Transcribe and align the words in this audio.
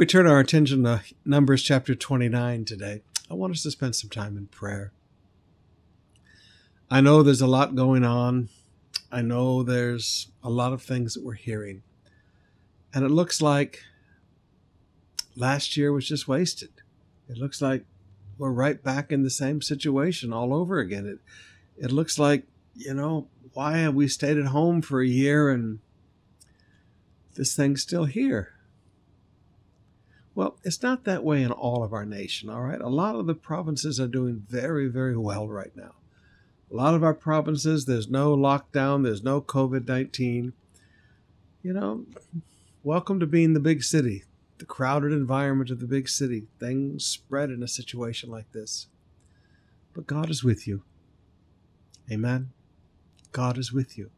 We 0.00 0.06
turn 0.06 0.26
our 0.26 0.40
attention 0.40 0.84
to 0.84 1.02
Numbers 1.26 1.62
chapter 1.62 1.94
29 1.94 2.64
today. 2.64 3.02
I 3.30 3.34
want 3.34 3.52
us 3.52 3.62
to 3.64 3.70
spend 3.70 3.94
some 3.94 4.08
time 4.08 4.38
in 4.38 4.46
prayer. 4.46 4.92
I 6.90 7.02
know 7.02 7.22
there's 7.22 7.42
a 7.42 7.46
lot 7.46 7.74
going 7.74 8.02
on. 8.02 8.48
I 9.12 9.20
know 9.20 9.62
there's 9.62 10.28
a 10.42 10.48
lot 10.48 10.72
of 10.72 10.82
things 10.82 11.12
that 11.12 11.22
we're 11.22 11.34
hearing. 11.34 11.82
And 12.94 13.04
it 13.04 13.10
looks 13.10 13.42
like 13.42 13.80
last 15.36 15.76
year 15.76 15.92
was 15.92 16.08
just 16.08 16.26
wasted. 16.26 16.70
It 17.28 17.36
looks 17.36 17.60
like 17.60 17.84
we're 18.38 18.52
right 18.52 18.82
back 18.82 19.12
in 19.12 19.22
the 19.22 19.28
same 19.28 19.60
situation 19.60 20.32
all 20.32 20.54
over 20.54 20.78
again. 20.78 21.04
It 21.04 21.18
it 21.76 21.92
looks 21.92 22.18
like, 22.18 22.44
you 22.74 22.94
know, 22.94 23.28
why 23.52 23.76
have 23.76 23.94
we 23.94 24.08
stayed 24.08 24.38
at 24.38 24.46
home 24.46 24.80
for 24.80 25.02
a 25.02 25.06
year 25.06 25.50
and 25.50 25.80
this 27.34 27.54
thing's 27.54 27.82
still 27.82 28.06
here? 28.06 28.54
Well, 30.34 30.56
it's 30.62 30.82
not 30.82 31.04
that 31.04 31.24
way 31.24 31.42
in 31.42 31.50
all 31.50 31.82
of 31.82 31.92
our 31.92 32.06
nation, 32.06 32.48
all 32.48 32.62
right? 32.62 32.80
A 32.80 32.88
lot 32.88 33.16
of 33.16 33.26
the 33.26 33.34
provinces 33.34 33.98
are 33.98 34.06
doing 34.06 34.44
very, 34.48 34.88
very 34.88 35.16
well 35.16 35.48
right 35.48 35.74
now. 35.74 35.94
A 36.70 36.76
lot 36.76 36.94
of 36.94 37.02
our 37.02 37.14
provinces, 37.14 37.84
there's 37.84 38.08
no 38.08 38.36
lockdown, 38.36 39.02
there's 39.02 39.24
no 39.24 39.40
COVID 39.40 39.88
19. 39.88 40.52
You 41.62 41.72
know, 41.72 42.06
welcome 42.84 43.18
to 43.18 43.26
being 43.26 43.54
the 43.54 43.60
big 43.60 43.82
city, 43.82 44.24
the 44.58 44.64
crowded 44.64 45.12
environment 45.12 45.70
of 45.70 45.80
the 45.80 45.86
big 45.86 46.08
city. 46.08 46.44
Things 46.60 47.04
spread 47.04 47.50
in 47.50 47.62
a 47.62 47.68
situation 47.68 48.30
like 48.30 48.52
this. 48.52 48.86
But 49.92 50.06
God 50.06 50.30
is 50.30 50.44
with 50.44 50.68
you. 50.68 50.84
Amen. 52.10 52.50
God 53.32 53.58
is 53.58 53.72
with 53.72 53.98
you. 53.98 54.10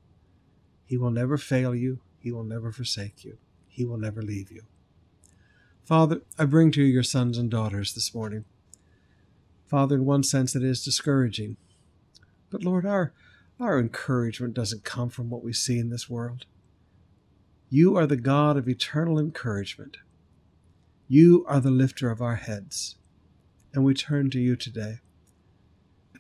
He 0.84 0.98
will 0.98 1.10
never 1.10 1.38
fail 1.38 1.74
you, 1.74 2.00
He 2.18 2.30
will 2.30 2.44
never 2.44 2.70
forsake 2.70 3.24
you, 3.24 3.38
He 3.66 3.86
will 3.86 3.98
never 3.98 4.20
leave 4.20 4.52
you. 4.52 4.62
Father, 5.84 6.22
I 6.38 6.44
bring 6.44 6.70
to 6.72 6.82
you 6.82 6.86
your 6.86 7.02
sons 7.02 7.36
and 7.36 7.50
daughters 7.50 7.92
this 7.92 8.14
morning. 8.14 8.44
Father, 9.66 9.96
in 9.96 10.04
one 10.04 10.22
sense, 10.22 10.54
it 10.54 10.62
is 10.62 10.84
discouraging. 10.84 11.56
But 12.50 12.62
Lord, 12.62 12.86
our, 12.86 13.12
our 13.58 13.80
encouragement 13.80 14.54
doesn't 14.54 14.84
come 14.84 15.08
from 15.08 15.28
what 15.28 15.42
we 15.42 15.52
see 15.52 15.78
in 15.78 15.90
this 15.90 16.08
world. 16.08 16.46
You 17.68 17.96
are 17.96 18.06
the 18.06 18.16
God 18.16 18.56
of 18.56 18.68
eternal 18.68 19.18
encouragement. 19.18 19.96
You 21.08 21.44
are 21.48 21.58
the 21.58 21.70
lifter 21.70 22.10
of 22.10 22.22
our 22.22 22.36
heads. 22.36 22.96
And 23.74 23.84
we 23.84 23.94
turn 23.94 24.30
to 24.30 24.38
you 24.38 24.54
today. 24.54 25.00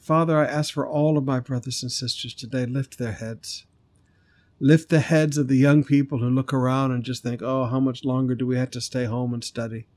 Father, 0.00 0.36
I 0.38 0.46
ask 0.46 0.74
for 0.74 0.88
all 0.88 1.16
of 1.16 1.24
my 1.24 1.38
brothers 1.38 1.82
and 1.82 1.92
sisters 1.92 2.34
today, 2.34 2.66
lift 2.66 2.98
their 2.98 3.12
heads. 3.12 3.66
Lift 4.64 4.90
the 4.90 5.00
heads 5.00 5.38
of 5.38 5.48
the 5.48 5.56
young 5.56 5.82
people 5.82 6.18
who 6.18 6.30
look 6.30 6.54
around 6.54 6.92
and 6.92 7.02
just 7.02 7.24
think, 7.24 7.42
oh, 7.42 7.64
how 7.64 7.80
much 7.80 8.04
longer 8.04 8.36
do 8.36 8.46
we 8.46 8.56
have 8.56 8.70
to 8.70 8.80
stay 8.80 9.06
home 9.06 9.34
and 9.34 9.42
study? 9.42 9.88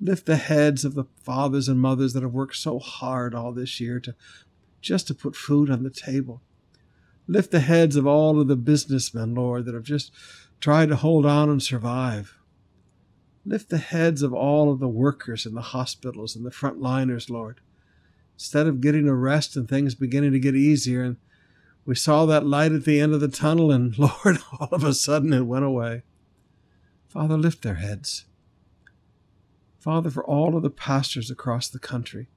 Lift 0.00 0.26
the 0.26 0.34
heads 0.34 0.84
of 0.84 0.94
the 0.94 1.04
fathers 1.22 1.68
and 1.68 1.80
mothers 1.80 2.12
that 2.14 2.24
have 2.24 2.32
worked 2.32 2.56
so 2.56 2.80
hard 2.80 3.32
all 3.32 3.52
this 3.52 3.78
year 3.78 4.00
to 4.00 4.16
just 4.80 5.06
to 5.06 5.14
put 5.14 5.36
food 5.36 5.70
on 5.70 5.84
the 5.84 5.90
table. 5.90 6.42
Lift 7.28 7.52
the 7.52 7.60
heads 7.60 7.94
of 7.94 8.08
all 8.08 8.40
of 8.40 8.48
the 8.48 8.56
businessmen, 8.56 9.36
Lord, 9.36 9.66
that 9.66 9.74
have 9.74 9.84
just 9.84 10.10
tried 10.58 10.88
to 10.88 10.96
hold 10.96 11.24
on 11.24 11.48
and 11.48 11.62
survive. 11.62 12.34
Lift 13.46 13.68
the 13.68 13.78
heads 13.78 14.22
of 14.22 14.34
all 14.34 14.72
of 14.72 14.80
the 14.80 14.88
workers 14.88 15.46
in 15.46 15.54
the 15.54 15.62
hospitals 15.62 16.34
and 16.34 16.44
the 16.44 16.50
frontliners, 16.50 17.30
Lord. 17.30 17.60
Instead 18.34 18.66
of 18.66 18.80
getting 18.80 19.06
a 19.06 19.14
rest 19.14 19.54
and 19.54 19.68
things 19.68 19.94
beginning 19.94 20.32
to 20.32 20.40
get 20.40 20.56
easier, 20.56 21.04
and 21.04 21.18
we 21.90 21.96
saw 21.96 22.24
that 22.24 22.46
light 22.46 22.70
at 22.70 22.84
the 22.84 23.00
end 23.00 23.14
of 23.14 23.20
the 23.20 23.26
tunnel, 23.26 23.72
and 23.72 23.98
Lord, 23.98 24.38
all 24.60 24.68
of 24.70 24.84
a 24.84 24.94
sudden 24.94 25.32
it 25.32 25.40
went 25.40 25.64
away. 25.64 26.04
Father, 27.08 27.36
lift 27.36 27.62
their 27.62 27.74
heads. 27.74 28.26
Father, 29.80 30.08
for 30.08 30.24
all 30.24 30.54
of 30.54 30.62
the 30.62 30.70
pastors 30.70 31.32
across 31.32 31.66
the 31.68 31.80
country 31.80 32.28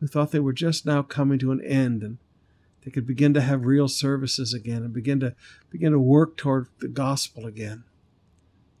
who 0.00 0.06
thought 0.06 0.30
they 0.30 0.40
were 0.40 0.54
just 0.54 0.86
now 0.86 1.02
coming 1.02 1.38
to 1.40 1.52
an 1.52 1.60
end 1.60 2.02
and 2.02 2.16
they 2.82 2.90
could 2.90 3.06
begin 3.06 3.34
to 3.34 3.42
have 3.42 3.66
real 3.66 3.88
services 3.88 4.54
again 4.54 4.82
and 4.82 4.94
begin 4.94 5.20
to 5.20 5.34
begin 5.68 5.92
to 5.92 5.98
work 5.98 6.38
toward 6.38 6.68
the 6.78 6.88
gospel 6.88 7.44
again. 7.44 7.84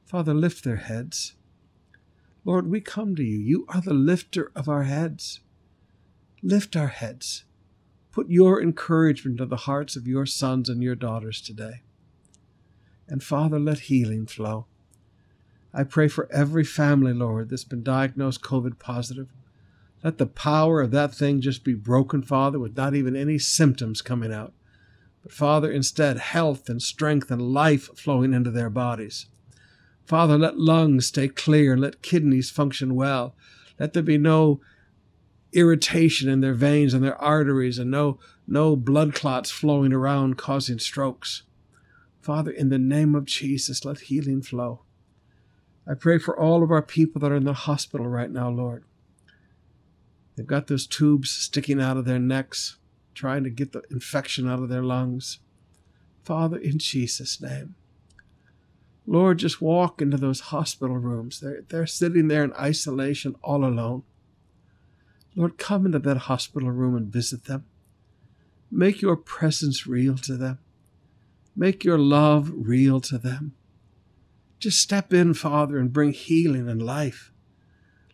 Father, 0.06 0.32
lift 0.32 0.64
their 0.64 0.76
heads. 0.76 1.34
Lord, 2.46 2.70
we 2.70 2.80
come 2.80 3.14
to 3.16 3.22
you. 3.22 3.38
You 3.38 3.66
are 3.68 3.82
the 3.82 3.92
lifter 3.92 4.52
of 4.56 4.70
our 4.70 4.84
heads. 4.84 5.40
Lift 6.42 6.76
our 6.76 6.88
heads. 6.88 7.44
Put 8.12 8.28
your 8.28 8.62
encouragement 8.62 9.40
into 9.40 9.46
the 9.46 9.56
hearts 9.56 9.96
of 9.96 10.06
your 10.06 10.26
sons 10.26 10.68
and 10.68 10.82
your 10.82 10.94
daughters 10.94 11.40
today. 11.40 11.80
And 13.08 13.22
Father, 13.22 13.58
let 13.58 13.80
healing 13.80 14.26
flow. 14.26 14.66
I 15.74 15.84
pray 15.84 16.08
for 16.08 16.30
every 16.30 16.64
family, 16.64 17.14
Lord, 17.14 17.48
that's 17.48 17.64
been 17.64 17.82
diagnosed 17.82 18.42
COVID 18.42 18.78
positive. 18.78 19.28
Let 20.04 20.18
the 20.18 20.26
power 20.26 20.82
of 20.82 20.90
that 20.90 21.14
thing 21.14 21.40
just 21.40 21.64
be 21.64 21.74
broken, 21.74 22.22
Father, 22.22 22.58
with 22.58 22.76
not 22.76 22.94
even 22.94 23.16
any 23.16 23.38
symptoms 23.38 24.02
coming 24.02 24.32
out. 24.32 24.52
But, 25.22 25.32
Father, 25.32 25.70
instead, 25.70 26.18
health 26.18 26.68
and 26.68 26.82
strength 26.82 27.30
and 27.30 27.54
life 27.54 27.88
flowing 27.96 28.34
into 28.34 28.50
their 28.50 28.68
bodies. 28.68 29.26
Father, 30.04 30.36
let 30.36 30.58
lungs 30.58 31.06
stay 31.06 31.28
clear, 31.28 31.72
and 31.72 31.80
let 31.80 32.02
kidneys 32.02 32.50
function 32.50 32.94
well. 32.94 33.34
Let 33.78 33.94
there 33.94 34.02
be 34.02 34.18
no 34.18 34.60
irritation 35.52 36.28
in 36.28 36.40
their 36.40 36.54
veins 36.54 36.94
and 36.94 37.04
their 37.04 37.20
arteries 37.20 37.78
and 37.78 37.90
no, 37.90 38.18
no 38.46 38.76
blood 38.76 39.14
clots 39.14 39.50
flowing 39.50 39.92
around 39.92 40.38
causing 40.38 40.78
strokes. 40.78 41.42
Father, 42.20 42.50
in 42.50 42.68
the 42.68 42.78
name 42.78 43.14
of 43.14 43.24
Jesus, 43.24 43.84
let 43.84 44.00
healing 44.00 44.42
flow. 44.42 44.82
I 45.86 45.94
pray 45.94 46.18
for 46.18 46.38
all 46.38 46.62
of 46.62 46.70
our 46.70 46.82
people 46.82 47.20
that 47.20 47.32
are 47.32 47.36
in 47.36 47.44
the 47.44 47.52
hospital 47.52 48.06
right 48.06 48.30
now, 48.30 48.48
Lord. 48.48 48.84
They've 50.36 50.46
got 50.46 50.68
those 50.68 50.86
tubes 50.86 51.30
sticking 51.30 51.80
out 51.80 51.96
of 51.96 52.04
their 52.04 52.20
necks, 52.20 52.76
trying 53.14 53.44
to 53.44 53.50
get 53.50 53.72
the 53.72 53.82
infection 53.90 54.48
out 54.48 54.60
of 54.60 54.68
their 54.68 54.82
lungs. 54.82 55.40
Father, 56.24 56.56
in 56.56 56.78
Jesus' 56.78 57.40
name. 57.40 57.74
Lord, 59.04 59.38
just 59.38 59.60
walk 59.60 60.00
into 60.00 60.16
those 60.16 60.40
hospital 60.40 60.96
rooms. 60.96 61.40
They're, 61.40 61.62
they're 61.68 61.86
sitting 61.86 62.28
there 62.28 62.44
in 62.44 62.52
isolation 62.54 63.34
all 63.42 63.64
alone. 63.64 64.04
Lord, 65.34 65.58
come 65.58 65.86
into 65.86 65.98
that 65.98 66.16
hospital 66.18 66.70
room 66.70 66.94
and 66.96 67.12
visit 67.12 67.44
them. 67.44 67.64
Make 68.70 69.02
your 69.02 69.16
presence 69.16 69.86
real 69.86 70.16
to 70.18 70.36
them. 70.36 70.58
Make 71.56 71.84
your 71.84 71.98
love 71.98 72.50
real 72.54 73.00
to 73.02 73.18
them. 73.18 73.54
Just 74.58 74.80
step 74.80 75.12
in, 75.12 75.34
Father, 75.34 75.78
and 75.78 75.92
bring 75.92 76.12
healing 76.12 76.68
and 76.68 76.80
life. 76.80 77.32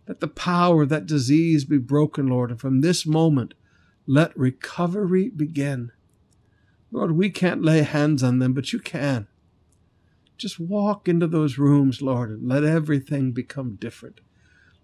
Let 0.06 0.20
the 0.20 0.28
power 0.28 0.82
of 0.82 0.88
that 0.88 1.06
disease 1.06 1.64
be 1.64 1.78
broken, 1.78 2.26
Lord, 2.26 2.50
and 2.50 2.60
from 2.60 2.80
this 2.80 3.04
moment, 3.04 3.54
let 4.06 4.36
recovery 4.36 5.28
begin. 5.28 5.92
Lord, 6.90 7.12
we 7.12 7.28
can't 7.28 7.62
lay 7.62 7.82
hands 7.82 8.22
on 8.22 8.38
them, 8.38 8.54
but 8.54 8.72
you 8.72 8.78
can. 8.78 9.26
Just 10.38 10.58
walk 10.58 11.08
into 11.08 11.26
those 11.26 11.58
rooms, 11.58 12.00
Lord, 12.00 12.30
and 12.30 12.48
let 12.48 12.64
everything 12.64 13.32
become 13.32 13.74
different. 13.74 14.20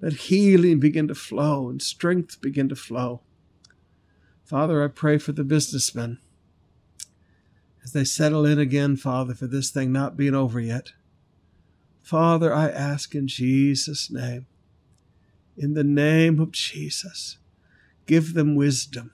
Let 0.00 0.14
healing 0.14 0.80
begin 0.80 1.08
to 1.08 1.14
flow 1.14 1.68
and 1.68 1.80
strength 1.80 2.40
begin 2.40 2.68
to 2.68 2.76
flow. 2.76 3.20
Father, 4.44 4.82
I 4.84 4.88
pray 4.88 5.18
for 5.18 5.32
the 5.32 5.44
businessmen 5.44 6.18
as 7.82 7.92
they 7.92 8.04
settle 8.04 8.44
in 8.44 8.58
again, 8.58 8.96
Father, 8.96 9.34
for 9.34 9.46
this 9.46 9.70
thing 9.70 9.92
not 9.92 10.16
being 10.16 10.34
over 10.34 10.60
yet. 10.60 10.92
Father, 12.02 12.52
I 12.52 12.68
ask 12.68 13.14
in 13.14 13.28
Jesus' 13.28 14.10
name 14.10 14.46
in 15.56 15.74
the 15.74 15.84
name 15.84 16.40
of 16.40 16.52
Jesus. 16.52 17.38
Give 18.06 18.34
them 18.34 18.54
wisdom. 18.54 19.12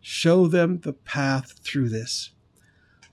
Show 0.00 0.46
them 0.46 0.80
the 0.80 0.92
path 0.92 1.60
through 1.64 1.88
this. 1.88 2.30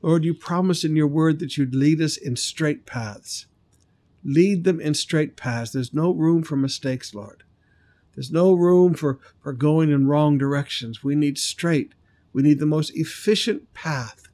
Lord, 0.02 0.24
you 0.24 0.34
promised 0.34 0.84
in 0.84 0.96
your 0.96 1.08
word 1.08 1.40
that 1.40 1.58
you'd 1.58 1.76
lead 1.76 2.02
us 2.02 2.18
in 2.18 2.36
straight 2.36 2.86
paths. 2.86 3.46
Lead 4.28 4.66
them 4.66 4.82
in 4.82 4.94
straight 4.94 5.38
paths. 5.38 5.72
There's 5.72 5.94
no 5.94 6.12
room 6.12 6.44
for 6.44 6.58
mistakes, 6.58 7.16
Lord. 7.16 7.44
There's 8.14 8.30
no 8.30 8.52
room 8.52 8.94
for, 8.94 9.20
for 9.40 9.54
going 9.54 9.90
in 9.90 10.06
wrong 10.06 10.38
directions. 10.38 11.02
We 11.02 11.16
need 11.16 11.38
straight. 11.38 11.94
We 12.34 12.42
need 12.42 12.60
the 12.60 12.66
most 12.66 12.92
efficient 12.94 13.74
path. 13.74 14.28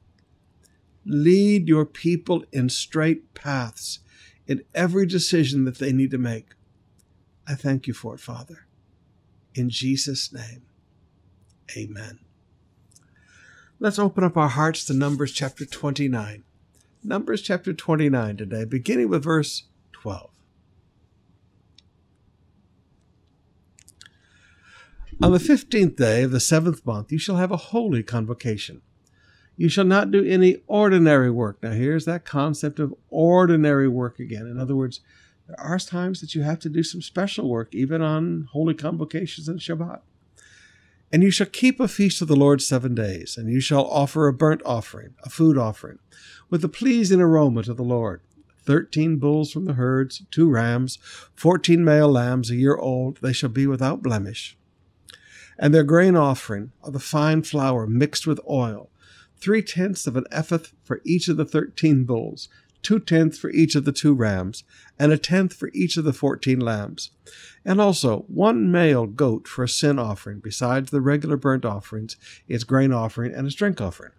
Lead 1.06 1.68
your 1.68 1.84
people 1.84 2.44
in 2.50 2.70
straight 2.70 3.34
paths 3.34 4.00
in 4.48 4.64
every 4.74 5.06
decision 5.06 5.64
that 5.64 5.78
they 5.78 5.92
need 5.92 6.10
to 6.10 6.18
make. 6.18 6.54
I 7.46 7.54
thank 7.54 7.86
you 7.86 7.94
for 7.94 8.14
it, 8.14 8.20
Father. 8.20 8.66
In 9.54 9.70
Jesus' 9.70 10.32
name, 10.32 10.62
amen. 11.76 12.18
Let's 13.78 14.00
open 14.00 14.24
up 14.24 14.36
our 14.36 14.48
hearts 14.48 14.84
to 14.86 14.92
Numbers 14.92 15.30
chapter 15.30 15.64
29. 15.64 16.42
Numbers 17.04 17.42
chapter 17.42 17.72
29 17.72 18.38
today, 18.38 18.64
beginning 18.64 19.08
with 19.08 19.22
verse 19.22 19.64
12. 20.04 20.30
On 25.22 25.32
the 25.32 25.40
fifteenth 25.40 25.96
day 25.96 26.24
of 26.24 26.30
the 26.30 26.40
seventh 26.40 26.84
month, 26.84 27.10
you 27.10 27.16
shall 27.16 27.36
have 27.36 27.50
a 27.50 27.56
holy 27.56 28.02
convocation. 28.02 28.82
You 29.56 29.70
shall 29.70 29.86
not 29.86 30.10
do 30.10 30.22
any 30.22 30.58
ordinary 30.66 31.30
work. 31.30 31.62
Now, 31.62 31.70
here's 31.70 32.04
that 32.04 32.26
concept 32.26 32.78
of 32.78 32.94
ordinary 33.08 33.88
work 33.88 34.20
again. 34.20 34.46
In 34.46 34.60
other 34.60 34.76
words, 34.76 35.00
There 35.46 35.60
are 35.60 35.78
times 35.78 36.20
that 36.20 36.34
you 36.34 36.42
have 36.42 36.58
to 36.60 36.68
do 36.68 36.82
some 36.82 37.02
special 37.02 37.48
work, 37.48 37.74
even 37.74 38.00
on 38.00 38.48
holy 38.52 38.74
convocations 38.74 39.48
and 39.48 39.60
Shabbat. 39.60 40.00
And 41.12 41.22
you 41.22 41.30
shall 41.30 41.46
keep 41.46 41.78
a 41.78 41.86
feast 41.86 42.22
of 42.22 42.28
the 42.28 42.36
Lord 42.36 42.62
seven 42.62 42.94
days, 42.94 43.36
and 43.36 43.50
you 43.50 43.60
shall 43.60 43.84
offer 43.84 44.26
a 44.26 44.32
burnt 44.32 44.62
offering, 44.64 45.14
a 45.22 45.30
food 45.30 45.58
offering, 45.58 45.98
with 46.50 46.64
a 46.64 46.68
pleasing 46.68 47.20
aroma 47.20 47.62
to 47.64 47.74
the 47.74 47.82
Lord. 47.82 48.20
Thirteen 48.66 49.18
bulls 49.18 49.52
from 49.52 49.66
the 49.66 49.74
herds, 49.74 50.22
two 50.30 50.48
rams, 50.48 50.98
fourteen 51.34 51.84
male 51.84 52.10
lambs 52.10 52.50
a 52.50 52.56
year 52.56 52.76
old, 52.76 53.18
they 53.20 53.32
shall 53.32 53.50
be 53.50 53.66
without 53.66 54.02
blemish. 54.02 54.56
And 55.58 55.72
their 55.72 55.84
grain 55.84 56.16
offering 56.16 56.72
of 56.82 56.92
the 56.92 56.98
fine 56.98 57.42
flour 57.42 57.86
mixed 57.86 58.26
with 58.26 58.40
oil, 58.48 58.90
three 59.36 59.62
tenths 59.62 60.06
of 60.06 60.16
an 60.16 60.24
ephah 60.32 60.58
for 60.82 61.00
each 61.04 61.28
of 61.28 61.36
the 61.36 61.44
thirteen 61.44 62.04
bulls, 62.04 62.48
two 62.82 62.98
tenths 62.98 63.38
for 63.38 63.50
each 63.50 63.74
of 63.74 63.84
the 63.84 63.92
two 63.92 64.14
rams, 64.14 64.64
and 64.98 65.12
a 65.12 65.18
tenth 65.18 65.52
for 65.52 65.70
each 65.72 65.96
of 65.96 66.04
the 66.04 66.12
fourteen 66.12 66.60
lambs, 66.60 67.10
and 67.64 67.80
also 67.80 68.20
one 68.28 68.70
male 68.70 69.06
goat 69.06 69.46
for 69.46 69.64
a 69.64 69.68
sin 69.68 69.98
offering, 69.98 70.40
besides 70.40 70.90
the 70.90 71.00
regular 71.00 71.36
burnt 71.36 71.64
offerings, 71.64 72.16
its 72.48 72.64
grain 72.64 72.92
offering, 72.92 73.32
and 73.32 73.46
its 73.46 73.56
drink 73.56 73.80
offering. 73.80 74.12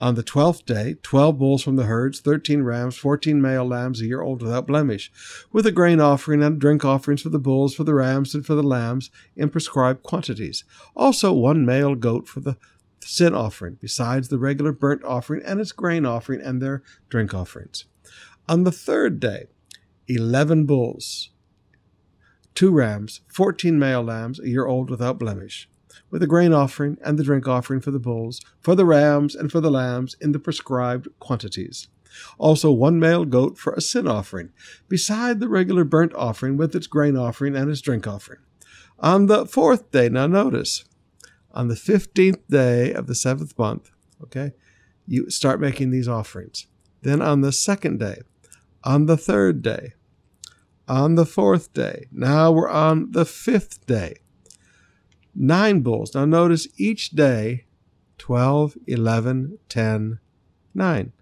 On 0.00 0.14
the 0.14 0.22
twelfth 0.22 0.64
day, 0.64 0.94
twelve 1.02 1.38
bulls 1.38 1.62
from 1.64 1.74
the 1.74 1.86
herds, 1.86 2.20
thirteen 2.20 2.62
rams, 2.62 2.96
fourteen 2.96 3.42
male 3.42 3.64
lambs 3.64 4.00
a 4.00 4.06
year 4.06 4.22
old 4.22 4.42
without 4.42 4.66
blemish, 4.66 5.10
with 5.50 5.66
a 5.66 5.72
grain 5.72 6.00
offering 6.00 6.40
and 6.42 6.60
drink 6.60 6.84
offerings 6.84 7.22
for 7.22 7.30
the 7.30 7.38
bulls, 7.38 7.74
for 7.74 7.82
the 7.82 7.94
rams, 7.94 8.32
and 8.32 8.46
for 8.46 8.54
the 8.54 8.62
lambs 8.62 9.10
in 9.34 9.50
prescribed 9.50 10.04
quantities. 10.04 10.62
Also 10.94 11.32
one 11.32 11.66
male 11.66 11.96
goat 11.96 12.28
for 12.28 12.38
the 12.38 12.56
sin 13.00 13.34
offering, 13.34 13.76
besides 13.80 14.28
the 14.28 14.38
regular 14.38 14.70
burnt 14.70 15.02
offering 15.02 15.42
and 15.44 15.60
its 15.60 15.72
grain 15.72 16.06
offering 16.06 16.40
and 16.40 16.62
their 16.62 16.82
drink 17.08 17.34
offerings. 17.34 17.86
On 18.48 18.62
the 18.62 18.72
third 18.72 19.18
day, 19.18 19.46
eleven 20.06 20.64
bulls, 20.64 21.30
two 22.54 22.70
rams, 22.70 23.22
fourteen 23.26 23.80
male 23.80 24.02
lambs, 24.02 24.38
a 24.38 24.48
year 24.48 24.66
old 24.66 24.90
without 24.90 25.18
blemish, 25.18 25.68
with 26.10 26.20
the 26.20 26.26
grain 26.26 26.52
offering 26.52 26.98
and 27.04 27.18
the 27.18 27.24
drink 27.24 27.46
offering 27.46 27.80
for 27.80 27.90
the 27.90 27.98
bulls, 27.98 28.40
for 28.60 28.74
the 28.74 28.84
rams, 28.84 29.34
and 29.34 29.50
for 29.50 29.60
the 29.60 29.70
lambs 29.70 30.16
in 30.20 30.32
the 30.32 30.38
prescribed 30.38 31.08
quantities. 31.18 31.88
Also, 32.38 32.70
one 32.70 32.98
male 32.98 33.24
goat 33.24 33.58
for 33.58 33.72
a 33.74 33.80
sin 33.80 34.08
offering, 34.08 34.50
beside 34.88 35.40
the 35.40 35.48
regular 35.48 35.84
burnt 35.84 36.14
offering 36.14 36.56
with 36.56 36.74
its 36.74 36.86
grain 36.86 37.16
offering 37.16 37.54
and 37.54 37.70
its 37.70 37.80
drink 37.80 38.06
offering. 38.06 38.40
On 38.98 39.26
the 39.26 39.46
fourth 39.46 39.90
day, 39.90 40.08
now 40.08 40.26
notice, 40.26 40.84
on 41.52 41.68
the 41.68 41.74
15th 41.74 42.40
day 42.48 42.92
of 42.92 43.06
the 43.06 43.14
seventh 43.14 43.56
month, 43.58 43.90
okay, 44.22 44.52
you 45.06 45.30
start 45.30 45.60
making 45.60 45.90
these 45.90 46.08
offerings. 46.08 46.66
Then 47.02 47.22
on 47.22 47.40
the 47.40 47.52
second 47.52 48.00
day, 48.00 48.22
on 48.84 49.06
the 49.06 49.16
third 49.16 49.62
day, 49.62 49.94
on 50.88 51.14
the 51.14 51.26
fourth 51.26 51.72
day, 51.72 52.06
now 52.10 52.50
we're 52.50 52.68
on 52.68 53.12
the 53.12 53.24
fifth 53.24 53.86
day. 53.86 54.16
Nine 55.34 55.80
bulls. 55.80 56.14
Now 56.14 56.24
notice 56.24 56.68
each 56.76 57.10
day 57.10 57.66
12, 58.18 58.76
11, 58.86 59.58
10, 59.68 60.18
9. 60.74 61.12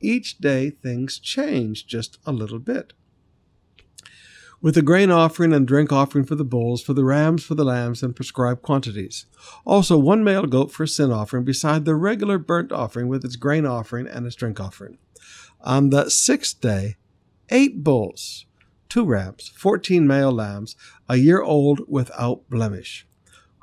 Each 0.00 0.38
day 0.38 0.70
things 0.70 1.18
change 1.18 1.86
just 1.86 2.18
a 2.26 2.32
little 2.32 2.58
bit 2.58 2.92
with 4.64 4.78
a 4.78 4.82
grain 4.82 5.10
offering 5.10 5.52
and 5.52 5.68
drink 5.68 5.92
offering 5.92 6.24
for 6.24 6.36
the 6.36 6.42
bulls, 6.42 6.82
for 6.82 6.94
the 6.94 7.04
rams, 7.04 7.44
for 7.44 7.54
the 7.54 7.66
lambs, 7.66 8.02
in 8.02 8.14
prescribed 8.14 8.62
quantities. 8.62 9.26
Also, 9.66 9.98
one 9.98 10.24
male 10.24 10.46
goat 10.46 10.72
for 10.72 10.84
a 10.84 10.88
sin 10.88 11.12
offering, 11.12 11.44
beside 11.44 11.84
the 11.84 11.94
regular 11.94 12.38
burnt 12.38 12.72
offering 12.72 13.06
with 13.06 13.26
its 13.26 13.36
grain 13.36 13.66
offering 13.66 14.06
and 14.06 14.24
its 14.24 14.34
drink 14.34 14.58
offering. 14.58 14.96
On 15.60 15.90
the 15.90 16.10
sixth 16.10 16.62
day, 16.62 16.96
eight 17.50 17.84
bulls, 17.84 18.46
two 18.88 19.04
rams, 19.04 19.52
fourteen 19.54 20.06
male 20.06 20.32
lambs, 20.32 20.76
a 21.10 21.16
year 21.16 21.42
old 21.42 21.82
without 21.86 22.48
blemish 22.48 23.06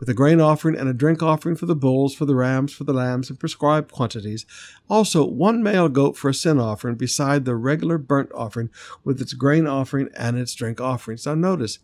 with 0.01 0.09
a 0.09 0.15
grain 0.15 0.41
offering 0.41 0.75
and 0.75 0.89
a 0.89 0.93
drink 0.93 1.21
offering 1.21 1.55
for 1.55 1.67
the 1.67 1.75
bulls, 1.75 2.15
for 2.15 2.25
the 2.25 2.33
rams, 2.33 2.73
for 2.73 2.85
the 2.85 2.91
lambs 2.91 3.29
in 3.29 3.35
prescribed 3.35 3.91
quantities. 3.91 4.47
Also, 4.89 5.23
one 5.23 5.61
male 5.61 5.87
goat 5.87 6.17
for 6.17 6.27
a 6.27 6.33
sin 6.33 6.59
offering, 6.59 6.95
beside 6.95 7.45
the 7.45 7.55
regular 7.55 7.99
burnt 7.99 8.31
offering 8.33 8.71
with 9.03 9.21
its 9.21 9.33
grain 9.33 9.67
offering 9.67 10.09
and 10.17 10.39
its 10.39 10.55
drink 10.55 10.81
offerings. 10.81 11.27
Now, 11.27 11.35
notice, 11.35 11.77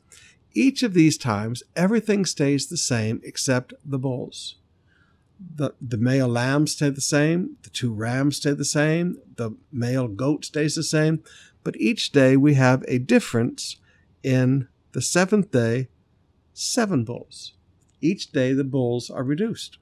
each 0.56 0.82
of 0.82 0.96
these 0.96 1.16
times, 1.16 1.62
everything 1.76 2.26
stays 2.26 2.66
the 2.66 2.76
same 2.76 3.22
except 3.24 3.76
the 3.86 4.00
bulls. 4.00 4.56
The, 5.56 5.76
the 5.80 5.98
male 5.98 6.28
lamb 6.28 6.66
stay 6.66 6.90
the 6.90 7.00
same, 7.00 7.58
the 7.62 7.70
two 7.70 7.94
rams 7.94 8.38
stay 8.38 8.54
the 8.54 8.66
same, 8.66 9.22
the 9.36 9.52
male 9.72 10.08
goat 10.08 10.44
stays 10.44 10.74
the 10.74 10.82
same, 10.82 11.22
but 11.64 11.78
each 11.78 12.12
day 12.12 12.36
we 12.36 12.56
have 12.56 12.84
a 12.88 12.98
difference 12.98 13.76
in 14.24 14.68
the 14.94 15.04
seventh 15.04 15.52
day, 15.52 15.90
seven 16.56 17.04
bulls. 17.04 17.54
Each 18.08 18.32
day 18.32 18.54
the 18.54 18.64
bulls 18.64 19.10
are 19.10 19.24
reduced. 19.24 19.80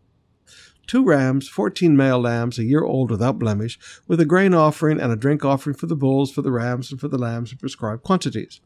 Two 0.87 1.05
rams, 1.05 1.47
fourteen 1.47 1.95
male 1.95 2.19
lambs, 2.19 2.57
a 2.57 2.63
year 2.63 2.83
old 2.83 3.11
without 3.11 3.37
blemish, 3.37 3.77
with 4.07 4.19
a 4.19 4.25
grain 4.25 4.51
offering 4.55 4.99
and 4.99 5.11
a 5.11 5.15
drink 5.15 5.45
offering 5.45 5.75
for 5.75 5.85
the 5.85 5.95
bulls, 5.95 6.31
for 6.31 6.41
the 6.41 6.51
rams, 6.51 6.91
and 6.91 6.99
for 6.99 7.07
the 7.07 7.19
lambs 7.19 7.51
in 7.51 7.59
prescribed 7.59 8.01
quantities. 8.01 8.61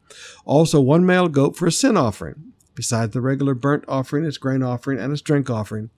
Also 0.46 0.80
one 0.80 1.04
male 1.04 1.28
goat 1.28 1.56
for 1.56 1.66
a 1.66 1.72
sin 1.72 1.94
offering, 1.94 2.54
besides 2.74 3.12
the 3.12 3.20
regular 3.20 3.54
burnt 3.54 3.84
offering, 3.86 4.24
its 4.24 4.38
grain 4.38 4.62
offering, 4.62 4.98
and 4.98 5.12
its 5.12 5.20
drink 5.20 5.50
offering. 5.50 5.90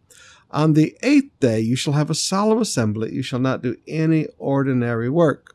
On 0.50 0.72
the 0.72 0.96
eighth 1.04 1.30
day 1.38 1.60
you 1.60 1.76
shall 1.76 1.94
have 1.94 2.10
a 2.10 2.16
solemn 2.16 2.58
assembly, 2.58 3.14
you 3.14 3.22
shall 3.22 3.38
not 3.38 3.62
do 3.62 3.76
any 3.86 4.26
ordinary 4.38 5.08
work. 5.08 5.54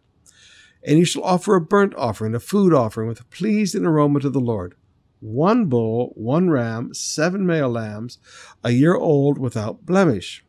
And 0.82 0.98
you 0.98 1.04
shall 1.04 1.26
offer 1.26 1.56
a 1.56 1.62
burnt 1.62 1.94
offering, 1.96 2.34
a 2.36 2.40
food 2.40 2.74
offering, 2.74 3.10
with 3.10 3.20
a 3.20 3.26
pleasing 3.26 3.86
aroma 3.86 4.22
to 4.22 4.30
the 4.30 4.40
Lord 4.40 4.76
one 5.20 5.66
bull, 5.66 6.14
one 6.16 6.50
ram, 6.50 6.94
seven 6.94 7.46
male 7.46 7.70
lambs, 7.70 8.20
a 8.64 8.72
year 8.72 8.96
old 8.96 9.38
without 9.38 9.86
blemish, 9.86 10.44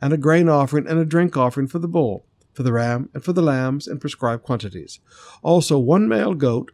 and 0.00 0.12
a 0.12 0.18
grain 0.18 0.48
offering 0.48 0.86
and 0.86 0.98
a 0.98 1.04
drink 1.04 1.36
offering 1.36 1.66
for 1.66 1.78
the 1.78 1.88
bull, 1.88 2.24
for 2.52 2.62
the 2.62 2.72
ram, 2.72 3.08
and 3.14 3.24
for 3.24 3.32
the 3.32 3.42
lambs 3.42 3.86
in 3.86 3.98
prescribed 3.98 4.42
quantities. 4.42 5.00
Also, 5.42 5.78
one 5.78 6.08
male 6.08 6.34
goat 6.34 6.72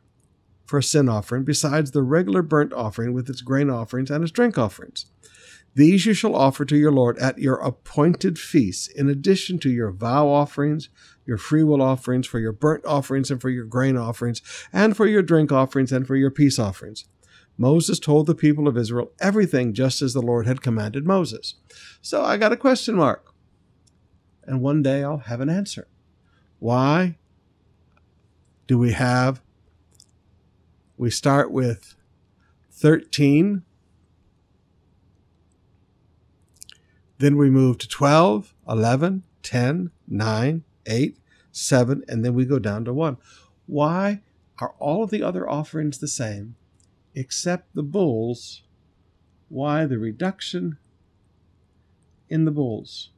for 0.64 0.79
a 0.79 0.82
sin 0.82 1.08
offering, 1.08 1.44
besides 1.44 1.93
the 1.93 2.03
regular 2.03 2.43
burnt 2.43 2.73
offering 2.73 3.12
with 3.12 3.31
its 3.31 3.41
grain 3.41 3.70
offerings 3.70 4.11
and 4.11 4.23
its 4.23 4.32
drink 4.32 4.59
offerings. 4.59 5.06
These 5.76 6.06
you 6.06 6.14
shall 6.14 6.34
offer 6.34 6.64
to 6.64 6.76
your 6.76 6.90
Lord 6.90 7.19
at 7.19 7.38
your 7.38 7.56
appointed 7.56 8.38
feasts, 8.38 8.88
in 8.88 9.11
addition 9.11 9.58
to 9.58 9.69
your 9.69 9.90
vow 9.90 10.26
offerings, 10.26 10.88
your 11.26 11.37
freewill 11.37 11.82
offerings, 11.82 12.26
for 12.26 12.38
your 12.38 12.52
burnt 12.52 12.87
offerings, 12.87 13.31
and 13.31 13.43
for 13.43 13.50
your 13.50 13.67
grain 13.67 13.94
offerings, 13.94 14.40
and 14.73 14.96
for 14.96 15.06
your 15.06 15.20
drink 15.20 15.52
offerings, 15.52 15.93
and 15.93 16.06
for 16.06 16.17
your 16.17 16.31
peace 16.31 16.58
offerings. 16.58 17.05
Moses 17.58 17.99
told 17.99 18.26
the 18.26 18.35
people 18.35 18.68
of 18.68 18.78
Israel 18.78 19.12
everything 19.21 19.75
just 19.75 20.00
as 20.00 20.14
the 20.14 20.23
Lord 20.23 20.47
had 20.47 20.62
commanded 20.62 21.06
Moses. 21.06 21.56
So 22.00 22.25
I 22.25 22.38
got 22.38 22.52
a 22.52 22.56
question 22.56 22.95
mark. 22.95 23.35
And 24.45 24.62
one 24.62 24.83
day 24.83 25.04
I'll 25.04 25.18
have 25.18 25.42
an 25.42 25.50
answer. 25.50 25.88
Why 26.59 27.18
do 28.66 28.78
we 28.78 28.92
have, 28.92 29.42
we 30.97 31.11
start 31.11 31.50
with 31.50 31.97
13 32.71 33.62
Then 37.18 37.37
we 37.37 37.50
move 37.50 37.78
to 37.78 37.88
12, 37.88 38.54
11, 38.68 39.23
10, 39.42 39.90
9, 40.06 40.64
8, 40.87 41.18
7, 41.52 42.04
and 42.08 42.25
then 42.25 42.35
we 42.35 42.44
go 42.44 42.58
down 42.58 42.85
to 42.85 42.92
1. 42.92 43.16
Why 43.66 44.20
are 44.58 44.75
all 44.78 45.04
of 45.04 45.11
the 45.11 45.23
other 45.23 45.49
offerings 45.49 45.99
the 45.99 46.08
same 46.08 46.56
except 47.14 47.75
the 47.75 47.82
bulls? 47.82 48.62
Why 49.49 49.87
the 49.87 49.99
reduction 49.99 50.78
in 52.28 52.44
the 52.44 52.50
bulls? 52.50 53.11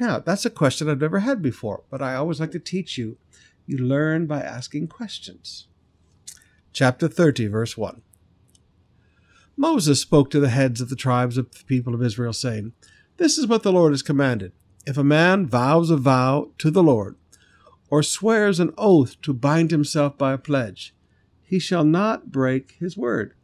Now, 0.00 0.18
that's 0.18 0.44
a 0.44 0.50
question 0.50 0.88
I've 0.88 1.00
never 1.00 1.20
had 1.20 1.40
before, 1.40 1.84
but 1.90 2.02
I 2.02 2.14
always 2.14 2.40
like 2.40 2.50
to 2.52 2.58
teach 2.58 2.98
you. 2.98 3.16
You 3.66 3.78
learn 3.78 4.26
by 4.26 4.40
asking 4.40 4.88
questions. 4.88 5.68
Chapter 6.72 7.08
30, 7.08 7.46
verse 7.46 7.76
1. 7.76 8.02
Moses 9.56 10.00
spoke 10.00 10.30
to 10.30 10.40
the 10.40 10.48
heads 10.48 10.80
of 10.80 10.88
the 10.88 10.96
tribes 10.96 11.38
of 11.38 11.50
the 11.50 11.64
people 11.64 11.94
of 11.94 12.02
Israel, 12.02 12.32
saying, 12.32 12.72
This 13.16 13.38
is 13.38 13.46
what 13.46 13.62
the 13.62 13.72
Lord 13.72 13.92
has 13.92 14.02
commanded. 14.02 14.52
If 14.86 14.98
a 14.98 15.04
man 15.04 15.46
vows 15.46 15.90
a 15.90 15.96
vow 15.96 16.50
to 16.58 16.70
the 16.70 16.82
Lord, 16.82 17.16
or 17.88 18.02
swears 18.02 18.58
an 18.58 18.72
oath 18.76 19.20
to 19.22 19.32
bind 19.32 19.70
himself 19.70 20.18
by 20.18 20.32
a 20.32 20.38
pledge, 20.38 20.94
he 21.42 21.58
shall 21.58 21.84
not 21.84 22.32
break 22.32 22.76
his 22.80 22.96
word. 22.96 23.34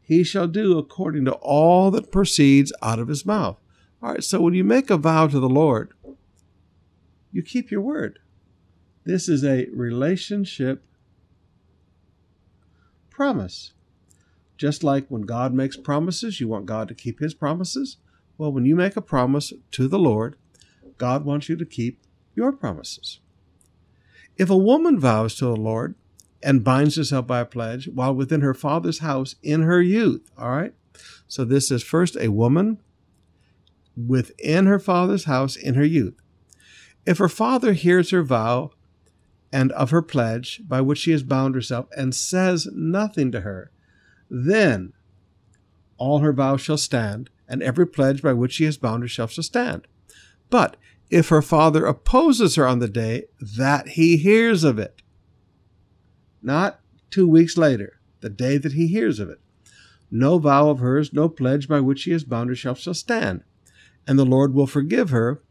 He 0.00 0.24
shall 0.24 0.48
do 0.48 0.78
according 0.78 1.24
to 1.26 1.32
all 1.32 1.90
that 1.92 2.10
proceeds 2.10 2.72
out 2.82 2.98
of 2.98 3.08
his 3.08 3.24
mouth. 3.24 3.58
All 4.02 4.10
right, 4.10 4.24
so 4.24 4.40
when 4.40 4.54
you 4.54 4.64
make 4.64 4.90
a 4.90 4.96
vow 4.96 5.28
to 5.28 5.38
the 5.38 5.48
Lord, 5.48 5.92
you 7.30 7.42
keep 7.42 7.70
your 7.70 7.80
word. 7.80 8.18
This 9.04 9.28
is 9.28 9.44
a 9.44 9.66
relationship 9.72 10.84
promise. 13.10 13.72
Just 14.56 14.84
like 14.84 15.06
when 15.08 15.22
God 15.22 15.52
makes 15.52 15.76
promises, 15.76 16.40
you 16.40 16.48
want 16.48 16.66
God 16.66 16.88
to 16.88 16.94
keep 16.94 17.20
his 17.20 17.34
promises. 17.34 17.96
Well, 18.38 18.52
when 18.52 18.64
you 18.64 18.76
make 18.76 18.96
a 18.96 19.02
promise 19.02 19.52
to 19.72 19.88
the 19.88 19.98
Lord, 19.98 20.36
God 20.98 21.24
wants 21.24 21.48
you 21.48 21.56
to 21.56 21.64
keep 21.64 22.00
your 22.34 22.52
promises. 22.52 23.20
If 24.36 24.50
a 24.50 24.56
woman 24.56 24.98
vows 24.98 25.34
to 25.36 25.46
the 25.46 25.56
Lord 25.56 25.94
and 26.42 26.64
binds 26.64 26.96
herself 26.96 27.26
by 27.26 27.40
a 27.40 27.44
pledge 27.44 27.88
while 27.88 28.14
within 28.14 28.40
her 28.40 28.54
father's 28.54 28.98
house 28.98 29.36
in 29.42 29.62
her 29.62 29.80
youth. 29.80 30.30
All 30.36 30.50
right. 30.50 30.74
So 31.28 31.44
this 31.44 31.70
is 31.70 31.82
first 31.82 32.16
a 32.16 32.28
woman 32.28 32.78
within 33.96 34.66
her 34.66 34.78
father's 34.78 35.24
house 35.24 35.56
in 35.56 35.74
her 35.74 35.84
youth. 35.84 36.14
If 37.06 37.18
her 37.18 37.28
father 37.28 37.72
hears 37.72 38.10
her 38.10 38.22
vow 38.22 38.72
and 39.52 39.70
of 39.72 39.90
her 39.90 40.02
pledge 40.02 40.62
by 40.66 40.80
which 40.80 40.98
she 40.98 41.12
has 41.12 41.22
bound 41.22 41.54
herself 41.54 41.86
and 41.96 42.14
says 42.14 42.68
nothing 42.72 43.30
to 43.32 43.42
her, 43.42 43.70
then 44.34 44.94
all 45.98 46.20
her 46.20 46.32
vows 46.32 46.62
shall 46.62 46.78
stand, 46.78 47.28
and 47.46 47.62
every 47.62 47.86
pledge 47.86 48.22
by 48.22 48.32
which 48.32 48.54
she 48.54 48.64
has 48.64 48.78
bound 48.78 49.02
herself 49.02 49.30
shall 49.30 49.44
stand. 49.44 49.86
But 50.48 50.78
if 51.10 51.28
her 51.28 51.42
father 51.42 51.84
opposes 51.84 52.54
her 52.54 52.66
on 52.66 52.78
the 52.78 52.88
day 52.88 53.24
that 53.38 53.88
he 53.88 54.16
hears 54.16 54.64
of 54.64 54.78
it, 54.78 55.02
not 56.42 56.80
two 57.10 57.28
weeks 57.28 57.58
later, 57.58 58.00
the 58.22 58.30
day 58.30 58.56
that 58.56 58.72
he 58.72 58.86
hears 58.86 59.20
of 59.20 59.28
it, 59.28 59.38
no 60.10 60.38
vow 60.38 60.70
of 60.70 60.78
hers, 60.78 61.12
no 61.12 61.28
pledge 61.28 61.68
by 61.68 61.80
which 61.80 62.00
she 62.00 62.12
has 62.12 62.24
bound 62.24 62.48
herself 62.48 62.80
shall 62.80 62.94
stand, 62.94 63.44
and 64.06 64.18
the 64.18 64.24
Lord 64.24 64.54
will 64.54 64.66
forgive 64.66 65.10
her 65.10 65.42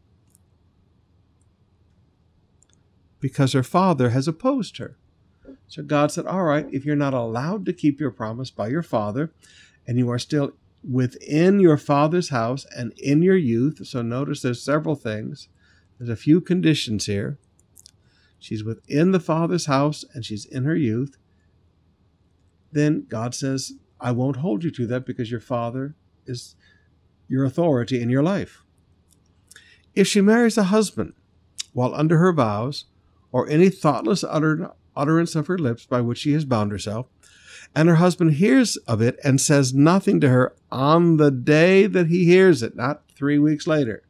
because 3.20 3.52
her 3.52 3.62
father 3.62 4.10
has 4.10 4.26
opposed 4.26 4.78
her. 4.78 4.98
So 5.72 5.82
God 5.82 6.12
said, 6.12 6.26
All 6.26 6.42
right, 6.42 6.66
if 6.70 6.84
you're 6.84 6.94
not 6.94 7.14
allowed 7.14 7.64
to 7.64 7.72
keep 7.72 7.98
your 7.98 8.10
promise 8.10 8.50
by 8.50 8.68
your 8.68 8.82
father, 8.82 9.32
and 9.86 9.96
you 9.96 10.10
are 10.10 10.18
still 10.18 10.52
within 10.86 11.60
your 11.60 11.78
father's 11.78 12.28
house 12.28 12.66
and 12.76 12.92
in 12.98 13.22
your 13.22 13.38
youth, 13.38 13.86
so 13.86 14.02
notice 14.02 14.42
there's 14.42 14.62
several 14.62 14.96
things, 14.96 15.48
there's 15.96 16.10
a 16.10 16.14
few 16.16 16.42
conditions 16.42 17.06
here. 17.06 17.38
She's 18.38 18.62
within 18.62 19.12
the 19.12 19.18
father's 19.18 19.64
house 19.64 20.04
and 20.12 20.26
she's 20.26 20.44
in 20.44 20.64
her 20.64 20.76
youth. 20.76 21.16
Then 22.70 23.06
God 23.08 23.34
says, 23.34 23.72
I 23.98 24.10
won't 24.10 24.36
hold 24.36 24.64
you 24.64 24.70
to 24.72 24.86
that 24.88 25.06
because 25.06 25.30
your 25.30 25.40
father 25.40 25.94
is 26.26 26.54
your 27.28 27.46
authority 27.46 28.02
in 28.02 28.10
your 28.10 28.22
life. 28.22 28.62
If 29.94 30.06
she 30.06 30.20
marries 30.20 30.58
a 30.58 30.64
husband 30.64 31.14
while 31.72 31.94
under 31.94 32.18
her 32.18 32.34
vows, 32.34 32.84
or 33.30 33.48
any 33.48 33.70
thoughtless 33.70 34.22
utter, 34.22 34.72
utterance 34.96 35.34
of 35.34 35.46
her 35.46 35.58
lips 35.58 35.86
by 35.86 36.00
which 36.00 36.18
she 36.18 36.32
has 36.32 36.44
bound 36.44 36.70
herself, 36.70 37.06
and 37.74 37.88
her 37.88 37.96
husband 37.96 38.34
hears 38.34 38.76
of 38.78 39.00
it 39.00 39.18
and 39.24 39.40
says 39.40 39.72
nothing 39.72 40.20
to 40.20 40.28
her 40.28 40.54
on 40.70 41.16
the 41.16 41.30
day 41.30 41.86
that 41.86 42.08
he 42.08 42.24
hears 42.24 42.62
it, 42.62 42.76
not 42.76 43.02
three 43.14 43.38
weeks 43.38 43.66
later, 43.66 44.02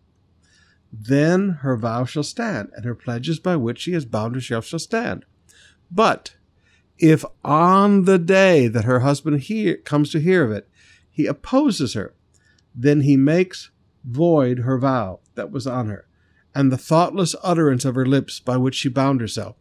then 0.93 1.49
her 1.63 1.77
vow 1.77 2.05
shall 2.05 2.23
stand, 2.23 2.71
and 2.77 2.85
her 2.85 2.95
pledges 2.95 3.39
by 3.39 3.57
which 3.57 3.81
she 3.81 3.93
has 3.93 4.05
bound 4.05 4.35
herself 4.35 4.67
shall 4.67 4.79
stand. 4.79 5.25
But 5.91 6.37
if 6.99 7.25
on 7.45 8.05
the 8.05 8.19
day 8.19 8.69
that 8.69 8.85
her 8.85 9.01
husband 9.01 9.41
hear, 9.41 9.77
comes 9.77 10.11
to 10.11 10.21
hear 10.21 10.45
of 10.45 10.53
it, 10.53 10.69
he 11.11 11.27
opposes 11.27 11.95
her, 11.95 12.15
then 12.75 13.03
he 13.03 13.17
makes 13.17 13.71
void 14.05 14.61
her 14.61 14.79
vow 14.79 15.21
that 15.35 15.51
was 15.51 15.67
on 15.67 15.89
her, 15.89 16.07
and 16.55 16.71
the 16.71 16.79
thoughtless 16.79 17.35
utterance 17.43 17.85
of 17.85 17.95
her 17.95 18.07
lips 18.07 18.41
by 18.41 18.57
which 18.57 18.75
she 18.75 18.89
bound 18.89 19.21
herself. 19.21 19.57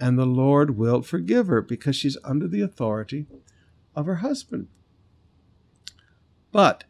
And 0.00 0.18
the 0.18 0.26
Lord 0.26 0.76
will 0.76 1.02
forgive 1.02 1.48
her 1.48 1.60
because 1.60 1.96
she's 1.96 2.16
under 2.24 2.46
the 2.46 2.60
authority 2.60 3.26
of 3.94 4.06
her 4.06 4.16
husband. 4.16 4.68
But 6.52 6.84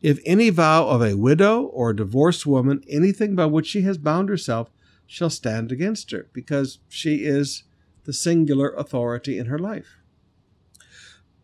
if 0.00 0.20
any 0.24 0.50
vow 0.50 0.86
of 0.88 1.02
a 1.02 1.16
widow 1.16 1.62
or 1.62 1.90
a 1.90 1.96
divorced 1.96 2.46
woman, 2.46 2.82
anything 2.88 3.34
by 3.34 3.46
which 3.46 3.66
she 3.66 3.82
has 3.82 3.98
bound 3.98 4.28
herself, 4.28 4.70
shall 5.06 5.30
stand 5.30 5.70
against 5.70 6.10
her, 6.10 6.28
because 6.32 6.78
she 6.88 7.24
is 7.24 7.64
the 8.04 8.12
singular 8.12 8.70
authority 8.70 9.38
in 9.38 9.46
her 9.46 9.58
life. 9.58 9.98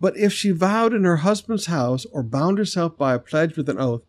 But 0.00 0.16
if 0.16 0.32
she 0.32 0.50
vowed 0.50 0.94
in 0.94 1.04
her 1.04 1.18
husband's 1.18 1.66
house 1.66 2.06
or 2.06 2.22
bound 2.22 2.58
herself 2.58 2.96
by 2.96 3.14
a 3.14 3.18
pledge 3.18 3.56
with 3.56 3.68
an 3.68 3.78
oath, 3.78 4.02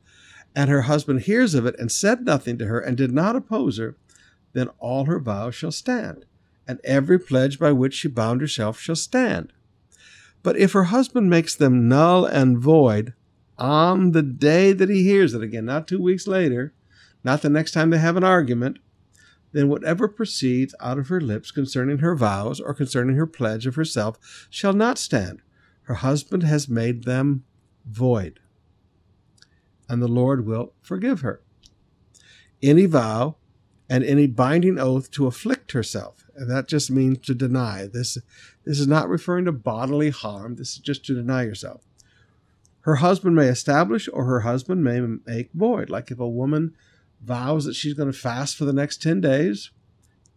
and 0.55 0.69
her 0.69 0.83
husband 0.83 1.21
hears 1.21 1.53
of 1.53 1.65
it 1.65 1.75
and 1.79 1.91
said 1.91 2.25
nothing 2.25 2.57
to 2.57 2.65
her 2.65 2.79
and 2.79 2.97
did 2.97 3.11
not 3.11 3.35
oppose 3.35 3.77
her, 3.77 3.95
then 4.53 4.67
all 4.79 5.05
her 5.05 5.19
vows 5.19 5.55
shall 5.55 5.71
stand, 5.71 6.25
and 6.67 6.79
every 6.83 7.19
pledge 7.19 7.59
by 7.59 7.71
which 7.71 7.93
she 7.93 8.07
bound 8.07 8.41
herself 8.41 8.79
shall 8.79 8.95
stand. 8.95 9.53
But 10.43 10.57
if 10.57 10.71
her 10.73 10.85
husband 10.85 11.29
makes 11.29 11.55
them 11.55 11.87
null 11.87 12.25
and 12.25 12.57
void 12.57 13.13
on 13.57 14.11
the 14.11 14.23
day 14.23 14.73
that 14.73 14.89
he 14.89 15.03
hears 15.03 15.33
it, 15.33 15.43
again, 15.43 15.65
not 15.65 15.87
two 15.87 16.01
weeks 16.01 16.27
later, 16.27 16.73
not 17.23 17.41
the 17.41 17.49
next 17.49 17.71
time 17.71 17.89
they 17.89 17.99
have 17.99 18.17
an 18.17 18.23
argument, 18.23 18.79
then 19.51 19.69
whatever 19.69 20.07
proceeds 20.07 20.73
out 20.79 20.97
of 20.97 21.09
her 21.09 21.21
lips 21.21 21.51
concerning 21.51 21.99
her 21.99 22.15
vows 22.15 22.59
or 22.59 22.73
concerning 22.73 23.17
her 23.17 23.27
pledge 23.27 23.67
of 23.67 23.75
herself 23.75 24.47
shall 24.49 24.73
not 24.73 24.97
stand. 24.97 25.41
Her 25.83 25.95
husband 25.95 26.43
has 26.43 26.69
made 26.69 27.03
them 27.03 27.43
void 27.85 28.39
and 29.91 30.01
the 30.01 30.07
Lord 30.07 30.45
will 30.45 30.71
forgive 30.81 31.19
her. 31.19 31.41
Any 32.63 32.85
vow 32.85 33.35
and 33.89 34.05
any 34.05 34.25
binding 34.25 34.79
oath 34.79 35.11
to 35.11 35.27
afflict 35.27 35.73
herself, 35.73 36.20
and 36.35 36.49
that 36.49 36.67
just 36.67 36.89
means 36.89 37.19
to 37.19 37.35
deny. 37.35 37.87
This, 37.91 38.17
this 38.65 38.79
is 38.79 38.87
not 38.87 39.09
referring 39.09 39.45
to 39.45 39.51
bodily 39.51 40.09
harm, 40.09 40.55
this 40.55 40.73
is 40.73 40.77
just 40.77 41.05
to 41.05 41.15
deny 41.15 41.43
yourself. 41.43 41.81
Her 42.81 42.95
husband 42.95 43.35
may 43.35 43.47
establish 43.47 44.09
or 44.11 44.25
her 44.25 44.41
husband 44.41 44.83
may 44.83 44.99
make 44.99 45.51
void. 45.53 45.89
Like 45.89 46.09
if 46.09 46.19
a 46.19 46.27
woman 46.27 46.75
vows 47.23 47.65
that 47.65 47.75
she's 47.75 47.93
going 47.93 48.11
to 48.11 48.17
fast 48.17 48.57
for 48.57 48.65
the 48.65 48.73
next 48.73 49.01
10 49.01 49.21
days 49.21 49.69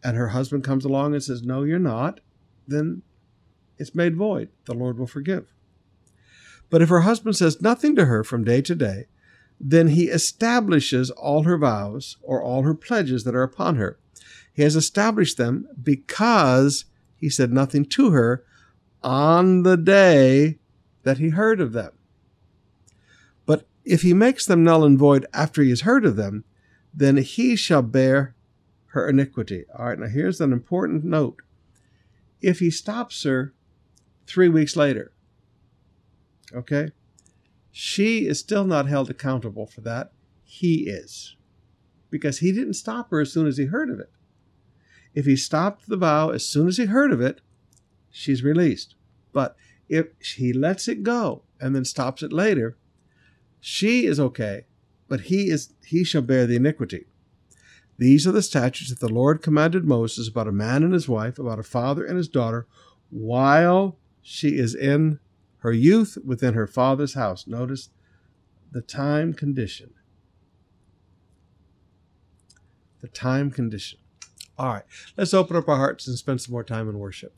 and 0.02 0.16
her 0.16 0.28
husband 0.28 0.62
comes 0.62 0.84
along 0.84 1.14
and 1.14 1.22
says, 1.22 1.42
No, 1.42 1.62
you're 1.62 1.78
not, 1.78 2.20
then 2.68 3.02
it's 3.78 3.94
made 3.94 4.16
void. 4.16 4.50
The 4.66 4.74
Lord 4.74 4.98
will 4.98 5.06
forgive. 5.06 5.52
But 6.68 6.82
if 6.82 6.90
her 6.90 7.00
husband 7.00 7.36
says 7.36 7.62
nothing 7.62 7.96
to 7.96 8.06
her 8.06 8.22
from 8.22 8.44
day 8.44 8.60
to 8.62 8.74
day, 8.74 9.06
then 9.60 9.88
he 9.88 10.04
establishes 10.04 11.10
all 11.10 11.44
her 11.44 11.56
vows 11.56 12.16
or 12.22 12.42
all 12.42 12.62
her 12.62 12.74
pledges 12.74 13.24
that 13.24 13.34
are 13.34 13.42
upon 13.42 13.76
her. 13.76 13.98
He 14.54 14.62
has 14.62 14.76
established 14.76 15.36
them 15.36 15.68
because 15.82 16.84
he 17.16 17.28
said 17.28 17.52
nothing 17.52 17.84
to 17.86 18.12
her 18.12 18.44
on 19.02 19.64
the 19.64 19.76
day 19.76 20.58
that 21.02 21.18
he 21.18 21.30
heard 21.30 21.60
of 21.60 21.72
them. 21.72 21.92
But 23.44 23.66
if 23.84 24.02
he 24.02 24.14
makes 24.14 24.46
them 24.46 24.64
null 24.64 24.84
and 24.84 24.98
void 24.98 25.26
after 25.34 25.62
he 25.62 25.70
has 25.70 25.82
heard 25.82 26.06
of 26.06 26.16
them, 26.16 26.44
then 26.94 27.16
he 27.18 27.56
shall 27.56 27.82
bear 27.82 28.34
her 28.86 29.08
iniquity. 29.08 29.64
All 29.76 29.86
right, 29.86 29.98
now 29.98 30.06
here's 30.06 30.40
an 30.40 30.52
important 30.52 31.04
note. 31.04 31.42
If 32.40 32.60
he 32.60 32.70
stops 32.70 33.24
her 33.24 33.52
three 34.26 34.48
weeks 34.48 34.76
later, 34.76 35.10
okay, 36.54 36.90
she 37.72 38.28
is 38.28 38.38
still 38.38 38.64
not 38.64 38.86
held 38.86 39.10
accountable 39.10 39.66
for 39.66 39.80
that. 39.80 40.12
He 40.44 40.86
is. 40.86 41.34
Because 42.08 42.38
he 42.38 42.52
didn't 42.52 42.74
stop 42.74 43.10
her 43.10 43.20
as 43.20 43.32
soon 43.32 43.48
as 43.48 43.56
he 43.56 43.64
heard 43.64 43.90
of 43.90 43.98
it. 43.98 44.12
If 45.14 45.26
he 45.26 45.36
stopped 45.36 45.88
the 45.88 45.96
vow 45.96 46.30
as 46.30 46.44
soon 46.44 46.68
as 46.68 46.76
he 46.76 46.86
heard 46.86 47.12
of 47.12 47.20
it, 47.20 47.40
she's 48.10 48.42
released. 48.42 48.94
But 49.32 49.56
if 49.88 50.06
he 50.20 50.52
lets 50.52 50.88
it 50.88 51.02
go 51.02 51.42
and 51.60 51.74
then 51.74 51.84
stops 51.84 52.22
it 52.22 52.32
later, 52.32 52.76
she 53.60 54.06
is 54.06 54.18
okay, 54.18 54.66
but 55.08 55.22
he 55.22 55.50
is 55.50 55.72
he 55.86 56.04
shall 56.04 56.22
bear 56.22 56.46
the 56.46 56.56
iniquity. 56.56 57.06
These 57.96 58.26
are 58.26 58.32
the 58.32 58.42
statutes 58.42 58.90
that 58.90 59.00
the 59.00 59.12
Lord 59.12 59.40
commanded 59.40 59.84
Moses 59.84 60.28
about 60.28 60.48
a 60.48 60.52
man 60.52 60.82
and 60.82 60.92
his 60.92 61.08
wife, 61.08 61.38
about 61.38 61.60
a 61.60 61.64
father 61.64 62.04
and 62.04 62.16
his 62.16 62.28
daughter, 62.28 62.66
while 63.10 63.96
she 64.20 64.58
is 64.58 64.74
in 64.74 65.20
her 65.58 65.72
youth 65.72 66.18
within 66.24 66.54
her 66.54 66.66
father's 66.66 67.14
house. 67.14 67.46
Notice 67.46 67.90
the 68.72 68.82
time 68.82 69.32
condition. 69.32 69.94
The 73.00 73.08
time 73.08 73.50
condition. 73.50 73.98
All 74.58 74.72
right, 74.72 74.84
let's 75.16 75.34
open 75.34 75.56
up 75.56 75.68
our 75.68 75.76
hearts 75.76 76.06
and 76.06 76.16
spend 76.16 76.40
some 76.40 76.52
more 76.52 76.64
time 76.64 76.88
in 76.88 76.98
worship. 76.98 77.34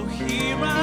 so 0.00 0.06
here 0.06 0.56
I 0.56 0.76
am. 0.76 0.79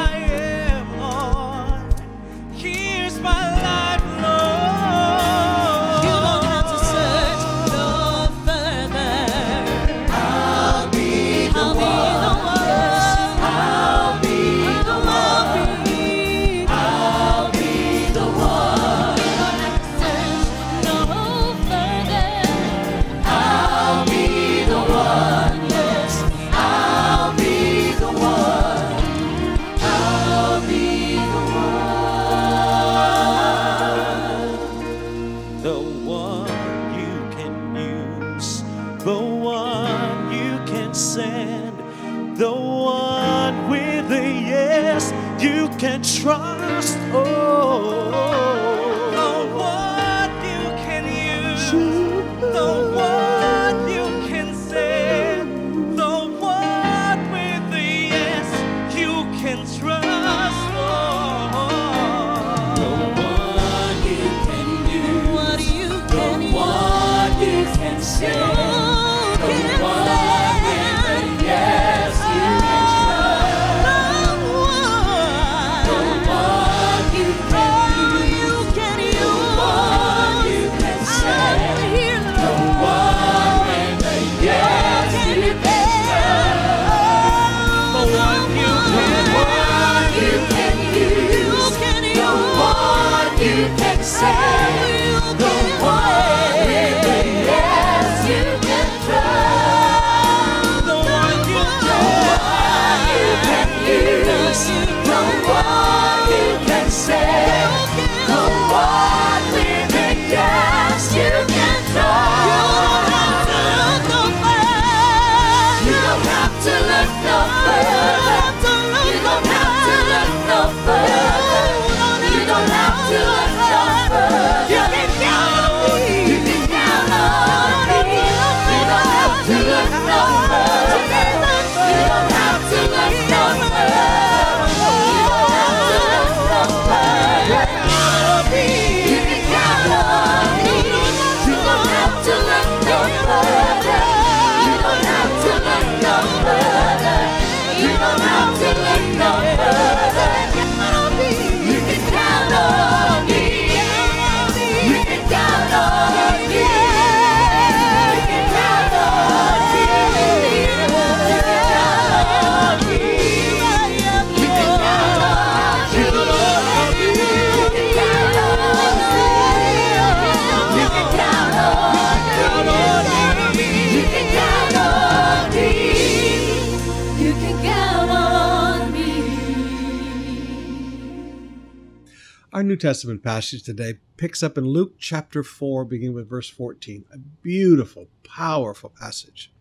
Testament 182.77 183.23
passage 183.23 183.63
today 183.63 183.95
picks 184.15 184.41
up 184.41 184.57
in 184.57 184.65
Luke 184.65 184.93
chapter 184.97 185.43
4, 185.43 185.85
beginning 185.85 186.15
with 186.15 186.29
verse 186.29 186.49
14. 186.49 187.05
A 187.11 187.17
beautiful, 187.17 188.07
powerful 188.23 188.89
passage. 188.89 189.51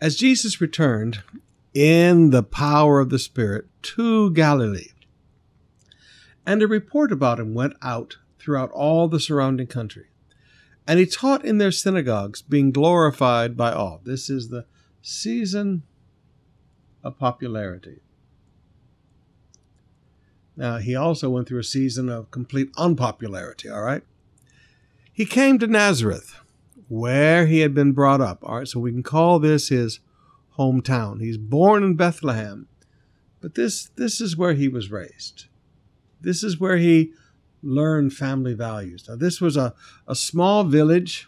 As 0.00 0.16
Jesus 0.16 0.60
returned 0.60 1.22
in 1.74 2.30
the 2.30 2.42
power 2.42 3.00
of 3.00 3.10
the 3.10 3.18
Spirit 3.18 3.66
to 3.82 4.30
Galilee, 4.32 4.88
and 6.46 6.62
a 6.62 6.66
report 6.66 7.12
about 7.12 7.38
him 7.38 7.54
went 7.54 7.74
out 7.82 8.16
throughout 8.38 8.70
all 8.72 9.06
the 9.06 9.20
surrounding 9.20 9.66
country. 9.66 10.06
And 10.86 10.98
he 10.98 11.06
taught 11.06 11.44
in 11.44 11.58
their 11.58 11.70
synagogues, 11.70 12.42
being 12.42 12.72
glorified 12.72 13.56
by 13.56 13.72
all. 13.72 14.00
This 14.02 14.28
is 14.28 14.48
the 14.48 14.64
season 15.02 15.82
of 17.04 17.18
popularity. 17.18 18.00
Now, 20.60 20.76
he 20.76 20.94
also 20.94 21.30
went 21.30 21.48
through 21.48 21.60
a 21.60 21.64
season 21.64 22.10
of 22.10 22.30
complete 22.30 22.68
unpopularity, 22.76 23.70
all 23.70 23.80
right? 23.80 24.02
He 25.10 25.24
came 25.24 25.58
to 25.58 25.66
Nazareth, 25.66 26.36
where 26.86 27.46
he 27.46 27.60
had 27.60 27.72
been 27.72 27.92
brought 27.92 28.20
up, 28.20 28.40
all 28.42 28.58
right? 28.58 28.68
So 28.68 28.78
we 28.78 28.92
can 28.92 29.02
call 29.02 29.38
this 29.38 29.70
his 29.70 30.00
hometown. 30.58 31.22
He's 31.22 31.38
born 31.38 31.82
in 31.82 31.94
Bethlehem, 31.94 32.68
but 33.40 33.54
this, 33.54 33.88
this 33.96 34.20
is 34.20 34.36
where 34.36 34.52
he 34.52 34.68
was 34.68 34.90
raised. 34.90 35.46
This 36.20 36.44
is 36.44 36.60
where 36.60 36.76
he 36.76 37.14
learned 37.62 38.12
family 38.12 38.52
values. 38.52 39.08
Now, 39.08 39.16
this 39.16 39.40
was 39.40 39.56
a, 39.56 39.72
a 40.06 40.14
small 40.14 40.64
village. 40.64 41.26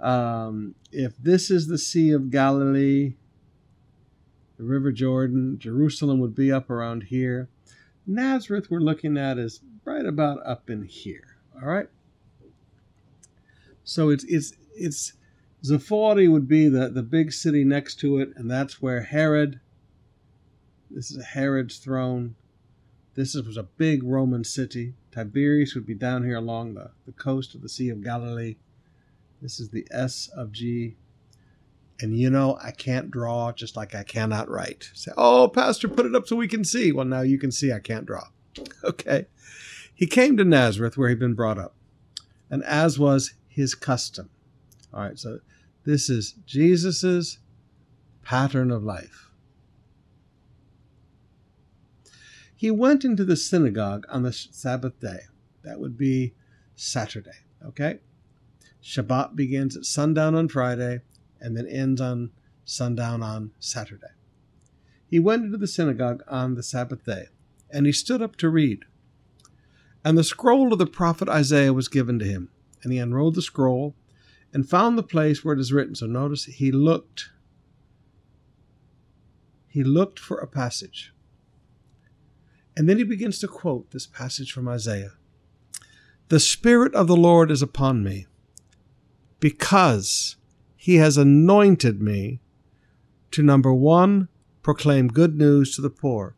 Um, 0.00 0.74
if 0.90 1.16
this 1.16 1.52
is 1.52 1.68
the 1.68 1.78
Sea 1.78 2.10
of 2.10 2.32
Galilee, 2.32 3.14
the 4.58 4.64
River 4.64 4.90
Jordan, 4.90 5.56
Jerusalem 5.56 6.18
would 6.18 6.34
be 6.34 6.50
up 6.50 6.68
around 6.68 7.04
here. 7.04 7.48
Nazareth, 8.06 8.70
we're 8.70 8.80
looking 8.80 9.16
at 9.16 9.38
is 9.38 9.60
right 9.84 10.04
about 10.04 10.44
up 10.46 10.70
in 10.70 10.82
here. 10.84 11.36
All 11.54 11.68
right. 11.68 11.88
So 13.84 14.10
it's 14.10 14.24
it's 14.24 14.52
it's 14.74 15.14
Zephori 15.64 16.28
would 16.28 16.48
be 16.48 16.68
the 16.68 16.88
the 16.88 17.02
big 17.02 17.32
city 17.32 17.64
next 17.64 17.96
to 18.00 18.18
it, 18.18 18.30
and 18.36 18.50
that's 18.50 18.80
where 18.80 19.02
Herod. 19.02 19.60
This 20.90 21.10
is 21.10 21.24
Herod's 21.24 21.78
throne. 21.78 22.34
This 23.14 23.34
was 23.34 23.56
a 23.56 23.62
big 23.62 24.02
Roman 24.02 24.44
city. 24.44 24.94
Tiberias 25.12 25.74
would 25.74 25.86
be 25.86 25.94
down 25.94 26.24
here 26.24 26.36
along 26.36 26.74
the, 26.74 26.90
the 27.06 27.12
coast 27.12 27.54
of 27.54 27.62
the 27.62 27.68
Sea 27.68 27.90
of 27.90 28.02
Galilee. 28.02 28.56
This 29.42 29.60
is 29.60 29.70
the 29.70 29.86
S 29.90 30.28
of 30.34 30.52
G. 30.52 30.96
And 32.00 32.16
you 32.16 32.30
know, 32.30 32.58
I 32.62 32.70
can't 32.70 33.10
draw 33.10 33.52
just 33.52 33.76
like 33.76 33.94
I 33.94 34.02
cannot 34.02 34.48
write. 34.48 34.90
Say, 34.94 35.12
oh, 35.16 35.48
Pastor, 35.48 35.88
put 35.88 36.06
it 36.06 36.14
up 36.14 36.26
so 36.26 36.36
we 36.36 36.48
can 36.48 36.64
see. 36.64 36.92
Well, 36.92 37.04
now 37.04 37.20
you 37.20 37.38
can 37.38 37.52
see 37.52 37.72
I 37.72 37.80
can't 37.80 38.06
draw. 38.06 38.28
Okay. 38.82 39.26
He 39.94 40.06
came 40.06 40.38
to 40.38 40.44
Nazareth 40.44 40.96
where 40.96 41.10
he'd 41.10 41.18
been 41.18 41.34
brought 41.34 41.58
up, 41.58 41.74
and 42.48 42.64
as 42.64 42.98
was 42.98 43.34
his 43.46 43.74
custom. 43.74 44.30
All 44.94 45.02
right, 45.02 45.18
so 45.18 45.40
this 45.84 46.08
is 46.08 46.36
Jesus's 46.46 47.38
pattern 48.22 48.70
of 48.70 48.82
life. 48.82 49.30
He 52.56 52.70
went 52.70 53.04
into 53.04 53.24
the 53.24 53.36
synagogue 53.36 54.06
on 54.08 54.22
the 54.22 54.32
Sabbath 54.32 54.98
day. 55.00 55.20
That 55.64 55.80
would 55.80 55.98
be 55.98 56.34
Saturday. 56.74 57.44
Okay? 57.64 58.00
Shabbat 58.82 59.36
begins 59.36 59.76
at 59.76 59.84
sundown 59.84 60.34
on 60.34 60.48
Friday 60.48 61.00
and 61.40 61.56
then 61.56 61.66
ends 61.66 62.00
on 62.00 62.30
sundown 62.64 63.22
on 63.22 63.52
Saturday. 63.58 64.14
He 65.06 65.18
went 65.18 65.44
into 65.44 65.58
the 65.58 65.66
synagogue 65.66 66.22
on 66.28 66.54
the 66.54 66.62
Sabbath 66.62 67.04
day, 67.04 67.26
and 67.70 67.86
he 67.86 67.92
stood 67.92 68.22
up 68.22 68.36
to 68.36 68.48
read. 68.48 68.84
And 70.04 70.16
the 70.16 70.24
scroll 70.24 70.72
of 70.72 70.78
the 70.78 70.86
prophet 70.86 71.28
Isaiah 71.28 71.72
was 71.72 71.88
given 71.88 72.18
to 72.20 72.24
him, 72.24 72.50
and 72.82 72.92
he 72.92 72.98
unrolled 72.98 73.34
the 73.34 73.42
scroll 73.42 73.94
and 74.52 74.68
found 74.68 74.96
the 74.96 75.02
place 75.02 75.44
where 75.44 75.54
it 75.54 75.60
is 75.60 75.72
written. 75.72 75.94
So 75.94 76.06
notice 76.06 76.44
he 76.44 76.72
looked. 76.72 77.30
He 79.68 79.84
looked 79.84 80.18
for 80.18 80.38
a 80.38 80.46
passage. 80.46 81.12
And 82.76 82.88
then 82.88 82.98
he 82.98 83.04
begins 83.04 83.38
to 83.40 83.48
quote 83.48 83.90
this 83.90 84.06
passage 84.06 84.52
from 84.52 84.68
Isaiah 84.68 85.12
The 86.28 86.40
Spirit 86.40 86.94
of 86.94 87.08
the 87.08 87.16
Lord 87.16 87.50
is 87.50 87.62
upon 87.62 88.02
me, 88.02 88.26
because 89.38 90.36
he 90.82 90.96
has 90.96 91.18
anointed 91.18 92.00
me 92.00 92.40
to 93.30 93.42
number 93.42 93.70
one, 93.70 94.28
proclaim 94.62 95.08
good 95.08 95.36
news 95.36 95.76
to 95.76 95.82
the 95.82 95.90
poor. 95.90 96.34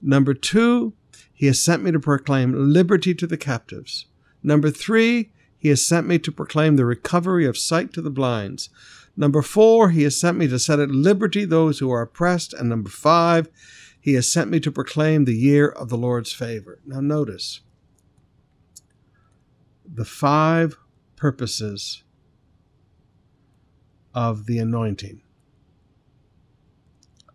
Number 0.00 0.32
two, 0.32 0.94
he 1.34 1.44
has 1.44 1.60
sent 1.60 1.82
me 1.82 1.92
to 1.92 2.00
proclaim 2.00 2.72
liberty 2.72 3.14
to 3.14 3.26
the 3.26 3.36
captives. 3.36 4.06
Number 4.42 4.70
three, 4.70 5.30
he 5.58 5.68
has 5.68 5.86
sent 5.86 6.06
me 6.06 6.18
to 6.20 6.32
proclaim 6.32 6.76
the 6.76 6.86
recovery 6.86 7.44
of 7.44 7.58
sight 7.58 7.92
to 7.92 8.00
the 8.00 8.08
blinds. 8.08 8.70
Number 9.14 9.42
four, 9.42 9.90
he 9.90 10.04
has 10.04 10.18
sent 10.18 10.38
me 10.38 10.48
to 10.48 10.58
set 10.58 10.80
at 10.80 10.90
liberty 10.90 11.44
those 11.44 11.78
who 11.78 11.92
are 11.92 12.00
oppressed. 12.00 12.54
And 12.54 12.70
number 12.70 12.88
five, 12.88 13.50
he 14.00 14.14
has 14.14 14.32
sent 14.32 14.50
me 14.50 14.58
to 14.60 14.72
proclaim 14.72 15.26
the 15.26 15.36
year 15.36 15.68
of 15.68 15.90
the 15.90 15.98
Lord's 15.98 16.32
favor. 16.32 16.78
Now, 16.86 17.00
notice 17.00 17.60
the 19.84 20.06
five 20.06 20.78
purposes 21.16 22.04
of 24.16 24.46
the 24.46 24.58
anointing 24.58 25.20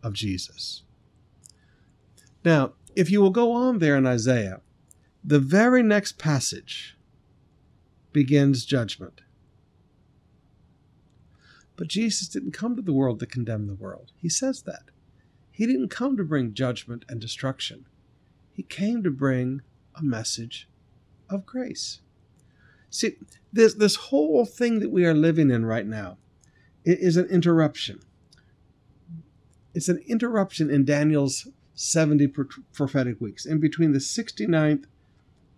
of 0.01 0.13
Jesus. 0.13 0.81
Now, 2.43 2.73
if 2.95 3.11
you 3.11 3.21
will 3.21 3.29
go 3.29 3.51
on 3.51 3.77
there 3.77 3.95
in 3.95 4.07
Isaiah, 4.07 4.61
the 5.23 5.39
very 5.39 5.83
next 5.83 6.17
passage 6.17 6.97
begins 8.11 8.65
judgment. 8.65 9.21
But 11.75 11.87
Jesus 11.87 12.27
didn't 12.27 12.51
come 12.51 12.75
to 12.75 12.81
the 12.81 12.93
world 12.93 13.19
to 13.19 13.27
condemn 13.27 13.67
the 13.67 13.75
world. 13.75 14.11
He 14.17 14.27
says 14.27 14.63
that. 14.63 14.85
He 15.51 15.67
didn't 15.67 15.89
come 15.89 16.17
to 16.17 16.23
bring 16.23 16.55
judgment 16.55 17.05
and 17.07 17.21
destruction. 17.21 17.85
He 18.51 18.63
came 18.63 19.03
to 19.03 19.11
bring 19.11 19.61
a 19.95 20.01
message 20.01 20.67
of 21.29 21.45
grace. 21.45 22.01
See, 22.89 23.17
this, 23.53 23.75
this 23.75 23.95
whole 23.95 24.45
thing 24.45 24.79
that 24.79 24.91
we 24.91 25.05
are 25.05 25.13
living 25.13 25.51
in 25.51 25.63
right 25.63 25.85
now 25.85 26.17
is 26.85 27.17
an 27.17 27.27
interruption. 27.27 27.99
It's 29.73 29.89
an 29.89 30.03
interruption 30.07 30.69
in 30.69 30.85
Daniel's 30.85 31.47
70 31.73 32.27
prophetic 32.73 33.21
weeks, 33.21 33.45
in 33.45 33.59
between 33.59 33.93
the 33.93 33.99
69th 33.99 34.85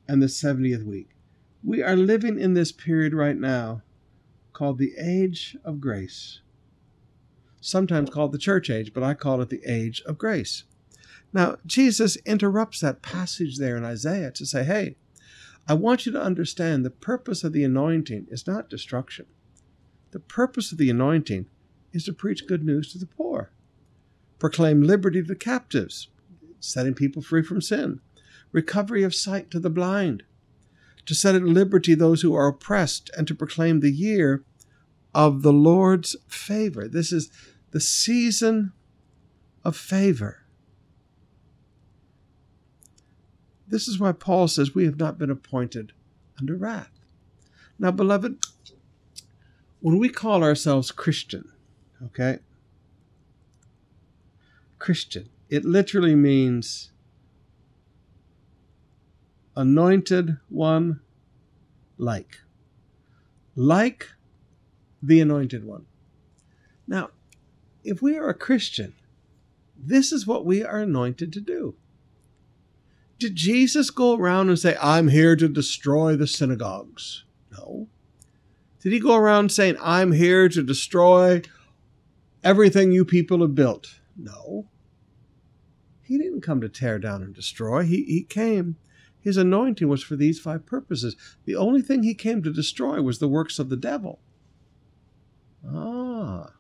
and 0.07 0.21
the 0.21 0.27
70th 0.27 0.85
week. 0.85 1.09
We 1.63 1.81
are 1.81 1.95
living 1.95 2.39
in 2.39 2.53
this 2.53 2.71
period 2.71 3.13
right 3.13 3.37
now 3.37 3.81
called 4.51 4.77
the 4.77 4.93
age 4.99 5.57
of 5.63 5.81
grace. 5.81 6.41
Sometimes 7.61 8.09
called 8.09 8.33
the 8.33 8.37
church 8.37 8.69
age, 8.69 8.93
but 8.93 9.03
I 9.03 9.13
call 9.13 9.41
it 9.41 9.49
the 9.49 9.63
age 9.65 10.01
of 10.05 10.17
grace. 10.17 10.65
Now, 11.31 11.55
Jesus 11.65 12.17
interrupts 12.25 12.79
that 12.81 13.01
passage 13.01 13.57
there 13.57 13.75
in 13.75 13.83
Isaiah 13.85 14.31
to 14.31 14.45
say, 14.45 14.63
hey, 14.63 14.97
I 15.67 15.73
want 15.73 16.05
you 16.05 16.11
to 16.11 16.21
understand 16.21 16.85
the 16.85 16.91
purpose 16.91 17.43
of 17.43 17.53
the 17.53 17.63
anointing 17.63 18.27
is 18.29 18.45
not 18.45 18.69
destruction. 18.69 19.25
The 20.13 20.19
purpose 20.19 20.71
of 20.71 20.77
the 20.77 20.91
anointing 20.91 21.47
is 21.91 22.03
to 22.05 22.13
preach 22.13 22.45
good 22.45 22.63
news 22.63 22.91
to 22.91 22.99
the 22.99 23.07
poor, 23.07 23.51
proclaim 24.37 24.83
liberty 24.83 25.23
to 25.23 25.27
the 25.27 25.35
captives, 25.35 26.07
setting 26.59 26.93
people 26.93 27.23
free 27.23 27.41
from 27.41 27.61
sin, 27.61 27.99
recovery 28.51 29.01
of 29.01 29.15
sight 29.15 29.49
to 29.49 29.59
the 29.59 29.71
blind, 29.71 30.21
to 31.07 31.15
set 31.15 31.33
at 31.33 31.41
liberty 31.41 31.95
those 31.95 32.21
who 32.21 32.35
are 32.35 32.47
oppressed, 32.47 33.09
and 33.17 33.27
to 33.27 33.33
proclaim 33.33 33.79
the 33.79 33.91
year 33.91 34.43
of 35.15 35.41
the 35.41 35.51
Lord's 35.51 36.15
favor. 36.27 36.87
This 36.87 37.11
is 37.11 37.31
the 37.71 37.79
season 37.79 38.71
of 39.65 39.75
favor. 39.75 40.43
This 43.67 43.87
is 43.87 43.99
why 43.99 44.11
Paul 44.11 44.47
says 44.47 44.75
we 44.75 44.85
have 44.85 44.99
not 44.99 45.17
been 45.17 45.31
appointed 45.31 45.91
under 46.39 46.55
wrath. 46.55 46.91
Now, 47.79 47.89
beloved, 47.89 48.45
when 49.83 49.97
we 49.97 50.07
call 50.07 50.45
ourselves 50.45 50.91
Christian, 50.91 51.51
okay, 52.05 52.39
Christian, 54.79 55.27
it 55.49 55.65
literally 55.65 56.15
means 56.15 56.91
anointed 59.57 60.37
one 60.47 61.01
like. 61.97 62.39
Like 63.57 64.07
the 65.01 65.19
anointed 65.19 65.65
one. 65.65 65.85
Now, 66.87 67.09
if 67.83 68.01
we 68.01 68.17
are 68.17 68.29
a 68.29 68.33
Christian, 68.33 68.93
this 69.77 70.13
is 70.13 70.25
what 70.25 70.45
we 70.45 70.63
are 70.63 70.79
anointed 70.79 71.33
to 71.33 71.41
do. 71.41 71.75
Did 73.19 73.35
Jesus 73.35 73.89
go 73.89 74.15
around 74.15 74.47
and 74.47 74.57
say, 74.57 74.77
I'm 74.81 75.09
here 75.09 75.35
to 75.35 75.49
destroy 75.49 76.15
the 76.15 76.25
synagogues? 76.25 77.25
No. 77.51 77.89
Did 78.83 78.91
he 78.91 78.99
go 78.99 79.15
around 79.15 79.51
saying, 79.51 79.77
I'm 79.81 80.11
here 80.11 80.49
to 80.49 80.61
destroy 80.61 81.41
everything 82.43 82.91
you 82.91 83.05
people 83.05 83.39
have 83.41 83.55
built? 83.55 83.99
No. 84.15 84.67
He 86.03 86.17
didn't 86.17 86.41
come 86.41 86.59
to 86.61 86.69
tear 86.69 86.99
down 86.99 87.23
and 87.23 87.33
destroy. 87.33 87.83
He, 87.83 88.03
he 88.03 88.23
came 88.23 88.75
his 89.23 89.37
anointing 89.37 89.87
was 89.87 90.03
for 90.03 90.17
these 90.17 90.37
five 90.37 90.65
purposes. 90.65 91.15
The 91.45 91.55
only 91.55 91.81
thing 91.81 92.03
he 92.03 92.13
came 92.13 92.43
to 92.43 92.51
destroy 92.51 93.01
was 93.01 93.19
the 93.19 93.29
works 93.29 93.57
of 93.57 93.69
the 93.69 93.77
devil. 93.77 94.19
Ah. 95.65 96.51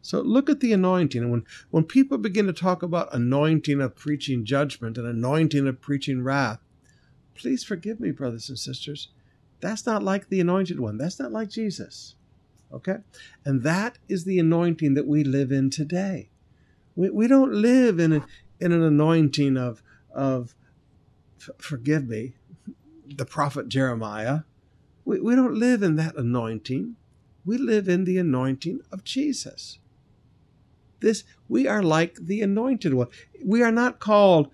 So 0.00 0.22
look 0.22 0.48
at 0.48 0.60
the 0.60 0.72
anointing. 0.72 1.20
And 1.20 1.30
when, 1.30 1.44
when 1.70 1.84
people 1.84 2.16
begin 2.16 2.46
to 2.46 2.54
talk 2.54 2.82
about 2.82 3.14
anointing 3.14 3.82
of 3.82 3.94
preaching 3.94 4.46
judgment 4.46 4.96
and 4.96 5.06
anointing 5.06 5.68
of 5.68 5.82
preaching 5.82 6.24
wrath, 6.24 6.60
please 7.34 7.62
forgive 7.62 8.00
me, 8.00 8.12
brothers 8.12 8.48
and 8.48 8.58
sisters. 8.58 9.08
That's 9.62 9.86
not 9.86 10.02
like 10.02 10.28
the 10.28 10.40
anointed 10.40 10.80
one. 10.80 10.98
That's 10.98 11.20
not 11.20 11.32
like 11.32 11.48
Jesus. 11.48 12.16
Okay? 12.74 12.96
And 13.44 13.62
that 13.62 13.96
is 14.08 14.24
the 14.24 14.40
anointing 14.40 14.94
that 14.94 15.06
we 15.06 15.22
live 15.22 15.52
in 15.52 15.70
today. 15.70 16.30
We, 16.96 17.08
we 17.10 17.28
don't 17.28 17.52
live 17.52 18.00
in, 18.00 18.12
a, 18.12 18.26
in 18.60 18.72
an 18.72 18.82
anointing 18.82 19.56
of, 19.56 19.82
of 20.12 20.56
forgive 21.58 22.08
me, 22.08 22.34
the 23.06 23.24
prophet 23.24 23.68
Jeremiah. 23.68 24.40
We, 25.04 25.20
we 25.20 25.36
don't 25.36 25.54
live 25.54 25.82
in 25.82 25.94
that 25.96 26.16
anointing. 26.16 26.96
We 27.44 27.56
live 27.56 27.88
in 27.88 28.04
the 28.04 28.18
anointing 28.18 28.80
of 28.90 29.04
Jesus. 29.04 29.78
This 31.00 31.24
we 31.48 31.68
are 31.68 31.82
like 31.82 32.16
the 32.20 32.42
anointed 32.42 32.94
one. 32.94 33.08
We 33.44 33.62
are 33.62 33.72
not 33.72 34.00
called 34.00 34.50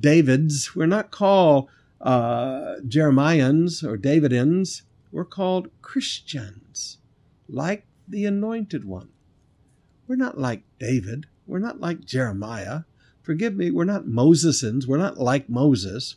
Davids. 0.00 0.74
We're 0.76 0.86
not 0.86 1.10
called 1.10 1.68
uh, 2.00 2.76
Jeremians 2.86 3.82
or 3.82 3.96
Davidins. 3.96 4.82
We're 5.10 5.24
called 5.24 5.70
Christians, 5.82 6.98
like 7.48 7.86
the 8.06 8.24
anointed 8.24 8.84
one. 8.84 9.08
We're 10.06 10.16
not 10.16 10.38
like 10.38 10.62
David. 10.78 11.26
We're 11.46 11.58
not 11.58 11.80
like 11.80 12.04
Jeremiah. 12.04 12.80
Forgive 13.22 13.54
me, 13.54 13.70
we're 13.70 13.84
not 13.84 14.06
Mosesins. 14.06 14.86
We're 14.86 14.98
not 14.98 15.18
like 15.18 15.48
Moses. 15.48 16.16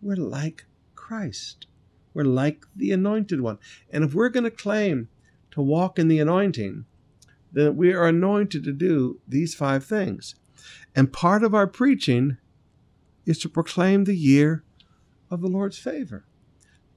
We're 0.00 0.16
like 0.16 0.64
Christ. 0.94 1.66
We're 2.14 2.24
like 2.24 2.64
the 2.74 2.92
anointed 2.92 3.40
one. 3.40 3.58
And 3.90 4.04
if 4.04 4.14
we're 4.14 4.28
going 4.28 4.44
to 4.44 4.50
claim 4.50 5.08
to 5.50 5.60
walk 5.60 5.98
in 5.98 6.08
the 6.08 6.18
anointing, 6.18 6.84
then 7.52 7.76
we 7.76 7.92
are 7.92 8.06
anointed 8.06 8.64
to 8.64 8.72
do 8.72 9.20
these 9.28 9.54
five 9.54 9.84
things. 9.84 10.34
And 10.94 11.12
part 11.12 11.42
of 11.42 11.54
our 11.54 11.66
preaching 11.66 12.38
is 13.26 13.38
to 13.40 13.48
proclaim 13.48 14.04
the 14.04 14.16
year 14.16 14.63
of 15.34 15.40
the 15.40 15.48
Lord's 15.48 15.78
favor. 15.78 16.24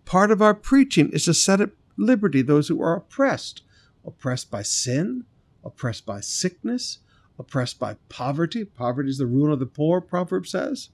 Part 0.06 0.32
of 0.32 0.42
our 0.42 0.54
preaching 0.54 1.10
is 1.12 1.26
to 1.26 1.34
set 1.34 1.60
at 1.60 1.72
liberty 1.98 2.42
those 2.42 2.68
who 2.68 2.82
are 2.82 2.96
oppressed, 2.96 3.64
oppressed 4.06 4.50
by 4.50 4.62
sin, 4.62 5.26
oppressed 5.64 6.06
by 6.06 6.22
sickness, 6.22 7.00
oppressed 7.38 7.80
by 7.80 7.96
poverty. 8.08 8.64
Poverty 8.64 9.10
is 9.10 9.18
the 9.18 9.26
ruin 9.26 9.52
of 9.52 9.60
the 9.60 9.66
poor, 9.66 10.00
Proverbs 10.00 10.52
says. 10.52 10.90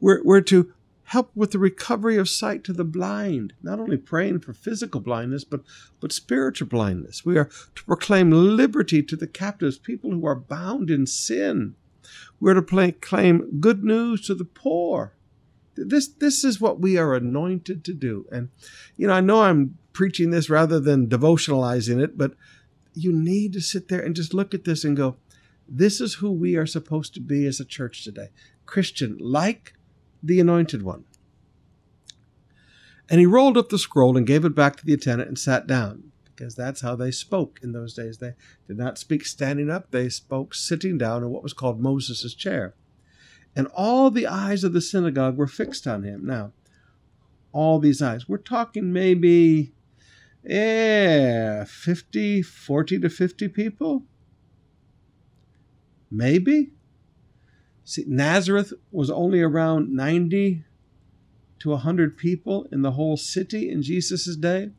We're, 0.00 0.22
we're 0.24 0.40
to 0.42 0.72
help 1.04 1.30
with 1.34 1.50
the 1.50 1.58
recovery 1.58 2.16
of 2.16 2.28
sight 2.28 2.64
to 2.64 2.72
the 2.72 2.84
blind, 2.84 3.52
not 3.62 3.78
only 3.78 3.96
praying 3.96 4.40
for 4.40 4.52
physical 4.52 5.00
blindness, 5.00 5.44
but, 5.44 5.60
but 6.00 6.12
spiritual 6.12 6.68
blindness. 6.68 7.24
We 7.24 7.36
are 7.36 7.50
to 7.74 7.84
proclaim 7.84 8.30
liberty 8.30 9.02
to 9.02 9.16
the 9.16 9.26
captives, 9.26 9.78
people 9.78 10.10
who 10.10 10.26
are 10.26 10.34
bound 10.34 10.90
in 10.90 11.06
sin. 11.06 11.74
We're 12.40 12.54
to 12.54 12.62
proclaim 12.62 13.60
good 13.60 13.84
news 13.84 14.26
to 14.26 14.34
the 14.34 14.44
poor. 14.44 15.14
This, 15.74 16.08
this 16.08 16.44
is 16.44 16.60
what 16.60 16.80
we 16.80 16.98
are 16.98 17.14
anointed 17.14 17.84
to 17.84 17.92
do. 17.94 18.26
And, 18.30 18.50
you 18.96 19.06
know, 19.06 19.14
I 19.14 19.20
know 19.20 19.42
I'm 19.42 19.78
preaching 19.92 20.30
this 20.30 20.50
rather 20.50 20.78
than 20.78 21.08
devotionalizing 21.08 22.02
it, 22.02 22.18
but 22.18 22.34
you 22.94 23.12
need 23.12 23.52
to 23.54 23.60
sit 23.60 23.88
there 23.88 24.00
and 24.00 24.14
just 24.14 24.34
look 24.34 24.52
at 24.54 24.64
this 24.64 24.84
and 24.84 24.96
go, 24.96 25.16
this 25.68 26.00
is 26.00 26.14
who 26.14 26.30
we 26.30 26.56
are 26.56 26.66
supposed 26.66 27.14
to 27.14 27.20
be 27.20 27.46
as 27.46 27.60
a 27.60 27.64
church 27.64 28.04
today 28.04 28.28
Christian, 28.66 29.16
like 29.18 29.74
the 30.22 30.40
anointed 30.40 30.82
one. 30.82 31.04
And 33.08 33.20
he 33.20 33.26
rolled 33.26 33.56
up 33.56 33.68
the 33.68 33.78
scroll 33.78 34.16
and 34.16 34.26
gave 34.26 34.44
it 34.44 34.54
back 34.54 34.76
to 34.76 34.86
the 34.86 34.94
attendant 34.94 35.28
and 35.28 35.38
sat 35.38 35.66
down, 35.66 36.12
because 36.24 36.54
that's 36.54 36.80
how 36.80 36.96
they 36.96 37.10
spoke 37.10 37.60
in 37.62 37.72
those 37.72 37.94
days. 37.94 38.18
They 38.18 38.34
did 38.66 38.78
not 38.78 38.98
speak 38.98 39.26
standing 39.26 39.70
up, 39.70 39.90
they 39.90 40.08
spoke 40.08 40.54
sitting 40.54 40.98
down 40.98 41.22
in 41.22 41.30
what 41.30 41.42
was 41.42 41.52
called 41.52 41.80
Moses' 41.80 42.34
chair. 42.34 42.74
And 43.54 43.66
all 43.74 44.10
the 44.10 44.26
eyes 44.26 44.64
of 44.64 44.72
the 44.72 44.80
synagogue 44.80 45.36
were 45.36 45.46
fixed 45.46 45.86
on 45.86 46.04
him. 46.04 46.24
Now, 46.24 46.52
all 47.52 47.78
these 47.78 48.00
eyes. 48.00 48.28
We're 48.28 48.38
talking 48.38 48.92
maybe, 48.92 49.72
yeah, 50.42 51.64
50, 51.64 52.42
40 52.42 53.00
to 53.00 53.08
50 53.10 53.48
people. 53.48 54.04
Maybe. 56.10 56.72
See, 57.84 58.04
Nazareth 58.06 58.72
was 58.90 59.10
only 59.10 59.40
around 59.40 59.90
90 59.94 60.64
to 61.60 61.72
a 61.72 61.78
hundred 61.78 62.16
people 62.16 62.66
in 62.72 62.82
the 62.82 62.92
whole 62.92 63.16
city 63.16 63.70
in 63.70 63.82
Jesus' 63.82 64.36
day. 64.36 64.70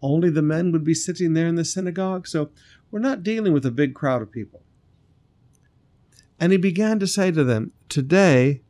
Only 0.00 0.30
the 0.30 0.42
men 0.42 0.72
would 0.72 0.84
be 0.84 0.94
sitting 0.94 1.34
there 1.34 1.46
in 1.46 1.54
the 1.56 1.64
synagogue. 1.64 2.26
So 2.26 2.50
we're 2.90 3.00
not 3.00 3.22
dealing 3.22 3.52
with 3.52 3.66
a 3.66 3.70
big 3.70 3.94
crowd 3.94 4.22
of 4.22 4.32
people. 4.32 4.61
And 6.42 6.50
he 6.50 6.58
began 6.58 6.98
to 6.98 7.06
say 7.06 7.30
to 7.30 7.44
them, 7.44 7.70
Today, 7.88 8.62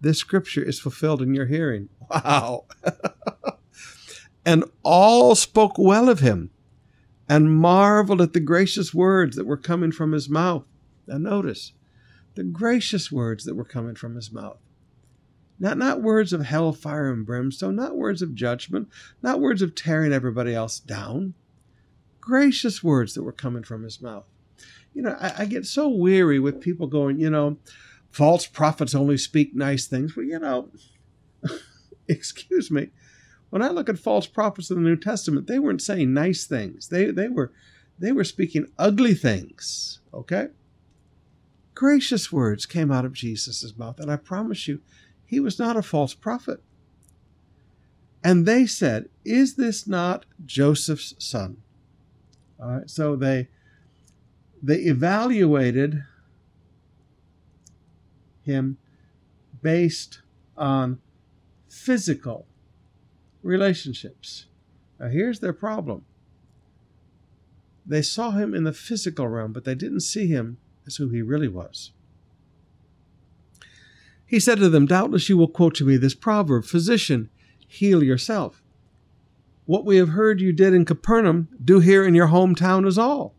this 0.00 0.16
scripture 0.16 0.62
is 0.62 0.78
fulfilled 0.78 1.20
in 1.20 1.34
your 1.34 1.46
hearing. 1.46 1.88
Wow. 2.08 2.66
and 4.44 4.62
all 4.84 5.34
spoke 5.34 5.76
well 5.76 6.08
of 6.08 6.20
him 6.20 6.50
and 7.28 7.58
marveled 7.58 8.20
at 8.22 8.32
the 8.32 8.38
gracious 8.38 8.94
words 8.94 9.34
that 9.34 9.44
were 9.44 9.56
coming 9.56 9.90
from 9.90 10.12
his 10.12 10.28
mouth. 10.28 10.66
Now, 11.08 11.18
notice 11.18 11.72
the 12.36 12.44
gracious 12.44 13.10
words 13.10 13.44
that 13.44 13.56
were 13.56 13.64
coming 13.64 13.96
from 13.96 14.14
his 14.14 14.30
mouth. 14.30 14.60
Not, 15.58 15.78
not 15.78 16.02
words 16.02 16.32
of 16.32 16.42
hellfire 16.42 17.12
and 17.12 17.26
brimstone, 17.26 17.74
not 17.74 17.96
words 17.96 18.22
of 18.22 18.36
judgment, 18.36 18.88
not 19.20 19.40
words 19.40 19.62
of 19.62 19.74
tearing 19.74 20.12
everybody 20.12 20.54
else 20.54 20.78
down. 20.78 21.34
Gracious 22.20 22.84
words 22.84 23.14
that 23.14 23.24
were 23.24 23.32
coming 23.32 23.64
from 23.64 23.82
his 23.82 24.00
mouth. 24.00 24.26
You 24.96 25.02
know, 25.02 25.16
I, 25.20 25.42
I 25.42 25.44
get 25.44 25.66
so 25.66 25.90
weary 25.90 26.38
with 26.38 26.62
people 26.62 26.86
going, 26.86 27.20
you 27.20 27.28
know, 27.28 27.58
false 28.10 28.46
prophets 28.46 28.94
only 28.94 29.18
speak 29.18 29.54
nice 29.54 29.86
things. 29.86 30.16
Well, 30.16 30.24
you 30.24 30.38
know, 30.38 30.70
excuse 32.08 32.70
me. 32.70 32.88
When 33.50 33.60
I 33.60 33.68
look 33.68 33.90
at 33.90 33.98
false 33.98 34.26
prophets 34.26 34.70
in 34.70 34.76
the 34.76 34.88
New 34.88 34.96
Testament, 34.96 35.48
they 35.48 35.58
weren't 35.58 35.82
saying 35.82 36.14
nice 36.14 36.46
things. 36.46 36.88
They 36.88 37.10
they 37.10 37.28
were 37.28 37.52
they 37.98 38.10
were 38.10 38.24
speaking 38.24 38.68
ugly 38.78 39.12
things. 39.12 40.00
Okay? 40.14 40.48
Gracious 41.74 42.32
words 42.32 42.64
came 42.64 42.90
out 42.90 43.04
of 43.04 43.12
Jesus' 43.12 43.76
mouth, 43.76 44.00
and 44.00 44.10
I 44.10 44.16
promise 44.16 44.66
you, 44.66 44.80
he 45.26 45.40
was 45.40 45.58
not 45.58 45.76
a 45.76 45.82
false 45.82 46.14
prophet. 46.14 46.62
And 48.24 48.46
they 48.46 48.64
said, 48.64 49.10
Is 49.26 49.56
this 49.56 49.86
not 49.86 50.24
Joseph's 50.46 51.14
son? 51.18 51.58
All 52.58 52.70
right, 52.78 52.88
so 52.88 53.14
they 53.14 53.48
they 54.66 54.78
evaluated 54.78 56.02
him 58.42 58.78
based 59.62 60.22
on 60.56 60.98
physical 61.68 62.46
relationships. 63.44 64.46
Now, 64.98 65.06
here's 65.06 65.38
their 65.38 65.52
problem 65.52 66.04
they 67.88 68.02
saw 68.02 68.32
him 68.32 68.52
in 68.52 68.64
the 68.64 68.72
physical 68.72 69.28
realm, 69.28 69.52
but 69.52 69.64
they 69.64 69.76
didn't 69.76 70.00
see 70.00 70.26
him 70.26 70.58
as 70.84 70.96
who 70.96 71.10
he 71.10 71.22
really 71.22 71.46
was. 71.46 71.92
He 74.26 74.40
said 74.40 74.58
to 74.58 74.68
them, 74.68 74.86
Doubtless 74.86 75.28
you 75.28 75.36
will 75.36 75.46
quote 75.46 75.76
to 75.76 75.84
me 75.84 75.96
this 75.96 76.14
proverb 76.14 76.64
Physician, 76.64 77.30
heal 77.68 78.02
yourself. 78.02 78.60
What 79.66 79.84
we 79.84 79.98
have 79.98 80.08
heard 80.08 80.40
you 80.40 80.52
did 80.52 80.74
in 80.74 80.84
Capernaum, 80.84 81.46
do 81.64 81.78
here 81.78 82.04
in 82.04 82.16
your 82.16 82.28
hometown 82.28 82.84
is 82.84 82.98
all. 82.98 83.35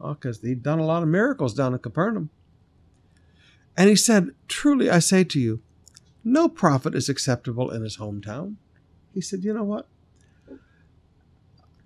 Oh, 0.00 0.14
because 0.14 0.40
he'd 0.40 0.62
done 0.62 0.78
a 0.78 0.86
lot 0.86 1.02
of 1.02 1.08
miracles 1.08 1.54
down 1.54 1.74
in 1.74 1.78
Capernaum. 1.78 2.30
And 3.76 3.88
he 3.88 3.96
said, 3.96 4.30
Truly 4.48 4.90
I 4.90 4.98
say 4.98 5.24
to 5.24 5.38
you, 5.40 5.62
no 6.24 6.48
prophet 6.48 6.94
is 6.94 7.08
acceptable 7.08 7.70
in 7.70 7.82
his 7.82 7.96
hometown. 7.96 8.56
He 9.14 9.20
said, 9.20 9.44
You 9.44 9.54
know 9.54 9.64
what? 9.64 9.88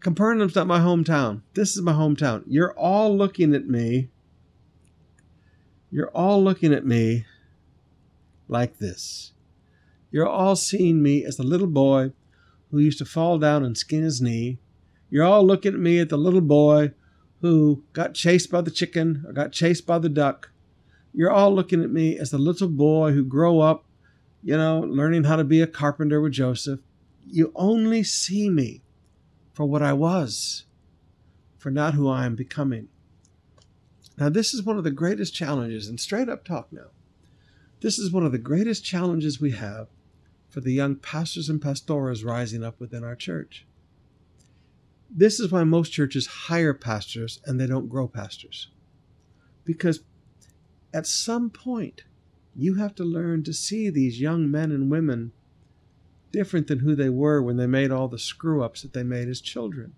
Capernaum's 0.00 0.54
not 0.54 0.66
my 0.66 0.80
hometown. 0.80 1.42
This 1.54 1.76
is 1.76 1.82
my 1.82 1.92
hometown. 1.92 2.44
You're 2.46 2.76
all 2.78 3.16
looking 3.16 3.54
at 3.54 3.66
me. 3.66 4.10
You're 5.90 6.10
all 6.10 6.42
looking 6.42 6.74
at 6.74 6.84
me 6.84 7.24
like 8.48 8.78
this. 8.78 9.32
You're 10.10 10.28
all 10.28 10.56
seeing 10.56 11.02
me 11.02 11.24
as 11.24 11.36
the 11.36 11.42
little 11.42 11.68
boy 11.68 12.12
who 12.70 12.78
used 12.78 12.98
to 12.98 13.04
fall 13.04 13.38
down 13.38 13.64
and 13.64 13.78
skin 13.78 14.02
his 14.02 14.20
knee. 14.20 14.58
You're 15.08 15.24
all 15.24 15.46
looking 15.46 15.74
at 15.74 15.80
me 15.80 16.00
at 16.00 16.08
the 16.08 16.18
little 16.18 16.40
boy 16.40 16.92
who 17.44 17.84
got 17.92 18.14
chased 18.14 18.50
by 18.50 18.62
the 18.62 18.70
chicken 18.70 19.22
or 19.26 19.32
got 19.34 19.52
chased 19.52 19.86
by 19.86 19.98
the 19.98 20.08
duck. 20.08 20.50
You're 21.12 21.30
all 21.30 21.54
looking 21.54 21.84
at 21.84 21.90
me 21.90 22.18
as 22.18 22.30
the 22.30 22.38
little 22.38 22.68
boy 22.68 23.12
who 23.12 23.22
grew 23.22 23.60
up, 23.60 23.84
you 24.42 24.56
know, 24.56 24.80
learning 24.80 25.24
how 25.24 25.36
to 25.36 25.44
be 25.44 25.60
a 25.60 25.66
carpenter 25.66 26.22
with 26.22 26.32
Joseph. 26.32 26.80
You 27.26 27.52
only 27.54 28.02
see 28.02 28.48
me 28.48 28.80
for 29.52 29.66
what 29.66 29.82
I 29.82 29.92
was, 29.92 30.64
for 31.58 31.70
not 31.70 31.92
who 31.92 32.08
I 32.08 32.24
am 32.24 32.34
becoming. 32.34 32.88
Now, 34.16 34.30
this 34.30 34.54
is 34.54 34.62
one 34.62 34.78
of 34.78 34.84
the 34.84 34.90
greatest 34.90 35.34
challenges, 35.34 35.86
and 35.86 36.00
straight 36.00 36.30
up 36.30 36.46
talk 36.46 36.72
now. 36.72 36.92
This 37.82 37.98
is 37.98 38.10
one 38.10 38.24
of 38.24 38.32
the 38.32 38.38
greatest 38.38 38.86
challenges 38.86 39.38
we 39.38 39.50
have 39.50 39.88
for 40.48 40.62
the 40.62 40.72
young 40.72 40.96
pastors 40.96 41.50
and 41.50 41.60
pastoras 41.60 42.24
rising 42.24 42.64
up 42.64 42.80
within 42.80 43.04
our 43.04 43.14
church. 43.14 43.66
This 45.16 45.38
is 45.38 45.52
why 45.52 45.62
most 45.62 45.92
churches 45.92 46.26
hire 46.26 46.74
pastors 46.74 47.40
and 47.46 47.60
they 47.60 47.68
don't 47.68 47.88
grow 47.88 48.08
pastors. 48.08 48.68
Because 49.64 50.00
at 50.92 51.06
some 51.06 51.50
point, 51.50 52.02
you 52.56 52.74
have 52.74 52.96
to 52.96 53.04
learn 53.04 53.44
to 53.44 53.52
see 53.52 53.90
these 53.90 54.20
young 54.20 54.50
men 54.50 54.72
and 54.72 54.90
women 54.90 55.32
different 56.32 56.66
than 56.66 56.80
who 56.80 56.96
they 56.96 57.08
were 57.08 57.40
when 57.40 57.56
they 57.56 57.66
made 57.66 57.92
all 57.92 58.08
the 58.08 58.18
screw 58.18 58.62
ups 58.62 58.82
that 58.82 58.92
they 58.92 59.04
made 59.04 59.28
as 59.28 59.40
children. 59.40 59.94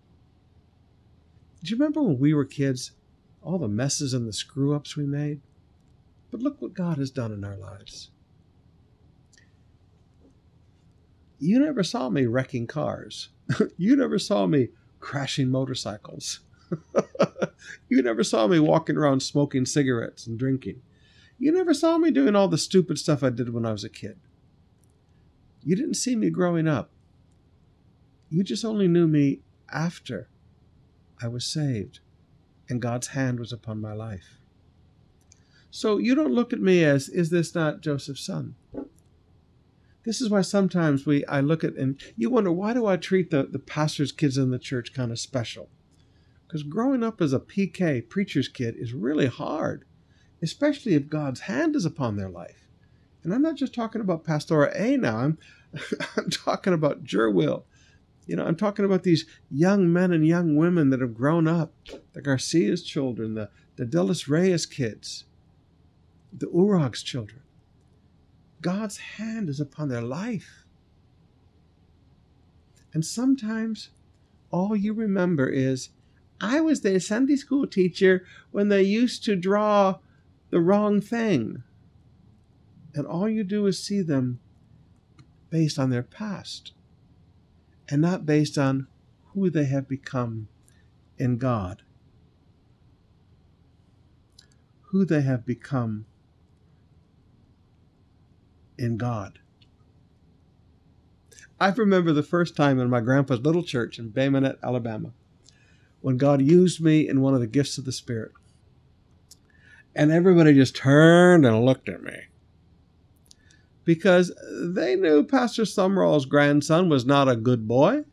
Do 1.64 1.70
you 1.70 1.76
remember 1.76 2.02
when 2.02 2.18
we 2.18 2.35
were 2.35 2.44
kids, 2.44 2.92
all 3.42 3.59
the 3.59 3.68
messes 3.68 4.12
and 4.12 4.29
the 4.29 4.35
screw 4.35 4.74
ups 4.74 4.96
we 4.96 5.07
made? 5.07 5.40
But 6.31 6.42
look 6.42 6.61
what 6.61 6.74
God 6.74 6.98
has 6.98 7.11
done 7.11 7.33
in 7.33 7.42
our 7.42 7.57
lives. 7.57 8.11
You 11.38 11.59
never 11.59 11.83
saw 11.83 12.11
me 12.11 12.26
wrecking 12.26 12.66
cars. 12.66 13.31
you 13.79 13.96
never 13.96 14.18
saw 14.18 14.46
me 14.46 14.68
crashing 15.01 15.51
motorcycles. 15.51 16.41
you 17.89 18.03
never 18.03 18.25
saw 18.25 18.47
me 18.47 18.59
walking 18.59 18.97
around 18.97 19.21
smoking 19.21 19.67
cigarettes 19.67 20.27
and 20.27 20.39
drinking. 20.39 20.83
You 21.39 21.53
never 21.53 21.75
saw 21.75 21.99
me 21.99 22.11
doing 22.11 22.35
all 22.35 22.49
the 22.49 22.59
stupid 22.59 22.99
stuff 22.99 23.23
I 23.23 23.31
did 23.31 23.53
when 23.53 23.67
I 23.67 23.73
was 23.73 23.85
a 23.85 23.91
kid. 23.91 24.19
You 25.63 25.77
didn't 25.77 25.95
see 25.95 26.17
me 26.17 26.31
growing 26.31 26.67
up. 26.67 26.91
You 28.31 28.43
just 28.43 28.65
only 28.65 28.89
knew 28.89 29.07
me 29.07 29.41
after 29.73 30.29
I 31.21 31.29
was 31.29 31.45
saved 31.45 32.01
and 32.69 32.83
God's 32.83 33.09
hand 33.09 33.39
was 33.39 33.53
upon 33.53 33.81
my 33.81 33.93
life. 33.93 34.39
So 35.71 35.99
you 35.99 36.15
don't 36.15 36.33
look 36.33 36.53
at 36.53 36.61
me 36.61 36.85
as, 36.85 37.09
is 37.09 37.31
this 37.31 37.55
not 37.55 37.81
Joseph's 37.81 38.25
son? 38.25 38.55
This 40.07 40.21
is 40.21 40.31
why 40.31 40.42
sometimes 40.42 41.05
we 41.05 41.27
I 41.27 41.40
look 41.40 41.64
at 41.64 41.75
and 41.75 42.01
you 42.16 42.31
wonder 42.31 42.53
why 42.53 42.73
do 42.73 42.87
I 42.87 42.97
treat 42.97 43.31
the, 43.31 43.42
the 43.42 43.59
pastor's 43.59 44.12
kids 44.12 44.38
in 44.38 44.53
the 44.53 44.59
church 44.59 44.95
kind 44.95 45.11
of 45.11 45.19
special? 45.19 45.69
Because 46.47 46.62
growing 46.62 47.03
up 47.03 47.21
as 47.21 47.33
a 47.33 47.40
PK 47.40 48.09
preacher's 48.09 48.47
kid 48.47 48.77
is 48.79 48.92
really 48.92 49.27
hard, 49.27 49.85
especially 50.40 50.95
if 50.95 51.09
God's 51.09 51.40
hand 51.40 51.75
is 51.75 51.85
upon 51.85 52.14
their 52.14 52.29
life. 52.29 52.69
And 53.25 53.35
I'm 53.35 53.42
not 53.42 53.57
just 53.57 53.75
talking 53.75 54.01
about 54.01 54.25
Pastora 54.25 54.73
A 54.81 54.97
now. 54.97 55.19
I'm 55.19 55.38
I'm 56.16 56.31
talking 56.31 56.73
about 56.73 57.03
Jerwill. 57.03 57.64
You 58.27 58.37
know, 58.37 58.47
I'm 58.47 58.57
talking 58.57 58.85
about 58.85 59.03
these 59.03 59.27
young 59.51 59.92
men 59.92 60.12
and 60.12 60.25
young 60.25 60.55
women 60.55 60.90
that 60.90 61.01
have 61.01 61.14
grown 61.14 61.49
up, 61.49 61.73
the 62.12 62.23
Garcia's 62.23 62.85
children, 62.85 63.35
the, 63.35 63.51
the 63.75 63.85
Dillis 63.85 64.29
Reyes 64.29 64.66
kids, 64.66 65.25
the 66.33 66.49
Urag's 66.53 67.03
children. 67.03 67.42
God's 68.61 68.99
hand 68.99 69.49
is 69.49 69.61
upon 69.61 69.88
their 69.88 70.03
life. 70.03 70.64
And 72.92 73.05
sometimes 73.05 73.90
all 74.51 74.75
you 74.75 74.92
remember 74.92 75.49
is, 75.49 75.90
I 76.40 76.61
was 76.61 76.81
their 76.81 77.01
Sunday 77.01 77.37
school 77.37 77.66
teacher 77.66 78.25
when 78.51 78.69
they 78.69 78.83
used 78.83 79.25
to 79.25 79.37
draw 79.37 79.99
the 80.51 80.61
wrong 80.61 81.01
thing. 81.01 81.62
And 82.95 83.07
all 83.07 83.29
you 83.29 83.45
do 83.45 83.66
is 83.66 83.83
see 83.83 84.01
them 84.03 84.40
based 85.51 85.79
on 85.79 85.90
their 85.90 86.03
past 86.03 86.73
and 87.88 88.01
not 88.01 88.27
based 88.27 88.59
on 88.59 88.87
who 89.33 89.51
they 89.51 89.66
have 89.66 89.88
become 89.88 90.49
in 91.19 91.37
God. 91.37 91.83
Who 94.90 95.05
they 95.05 95.21
have 95.23 95.45
become 95.45 96.07
in 98.79 98.97
God. 98.97 99.39
I 101.59 101.71
remember 101.71 102.12
the 102.12 102.23
first 102.23 102.55
time 102.55 102.79
in 102.79 102.91
my 102.91 103.01
grandpa's 103.01 103.41
little 103.41 103.62
church 103.62 103.99
in 103.99 104.11
Bay 104.11 104.29
Minette, 104.29 104.59
Alabama, 104.62 105.12
when 106.01 106.19
God 106.19 106.43
used 106.43 106.83
me 106.83 107.09
in 107.09 107.23
one 107.23 107.35
of 107.35 107.41
the 107.41 107.47
gifts 107.47 107.79
of 107.79 107.85
the 107.85 107.93
Spirit. 107.93 108.33
And 109.95 110.12
everybody 110.12 110.53
just 110.53 110.77
turned 110.77 111.47
and 111.47 111.65
looked 111.65 111.89
at 111.89 112.03
me. 112.03 112.17
Because 113.85 114.33
they 114.51 114.97
knew 114.97 115.25
Pastor 115.25 115.62
Sumrall's 115.62 116.27
grandson 116.27 116.91
was 116.91 117.07
not 117.07 117.29
a 117.29 117.37
good 117.37 117.67
boy. 117.67 118.05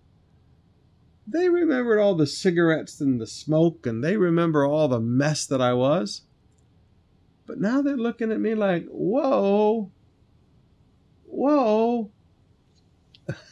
They 1.27 1.49
remembered 1.49 1.99
all 1.99 2.15
the 2.15 2.27
cigarettes 2.27 3.01
and 3.01 3.19
the 3.19 3.27
smoke, 3.27 3.85
and 3.85 4.03
they 4.03 4.15
remember 4.15 4.65
all 4.65 4.87
the 4.87 4.99
mess 4.99 5.45
that 5.47 5.61
I 5.61 5.73
was. 5.73 6.21
But 7.45 7.59
now 7.59 7.81
they're 7.81 7.97
looking 7.97 8.31
at 8.31 8.39
me 8.39 8.55
like, 8.55 8.85
whoa, 8.87 9.91
whoa, 11.33 12.11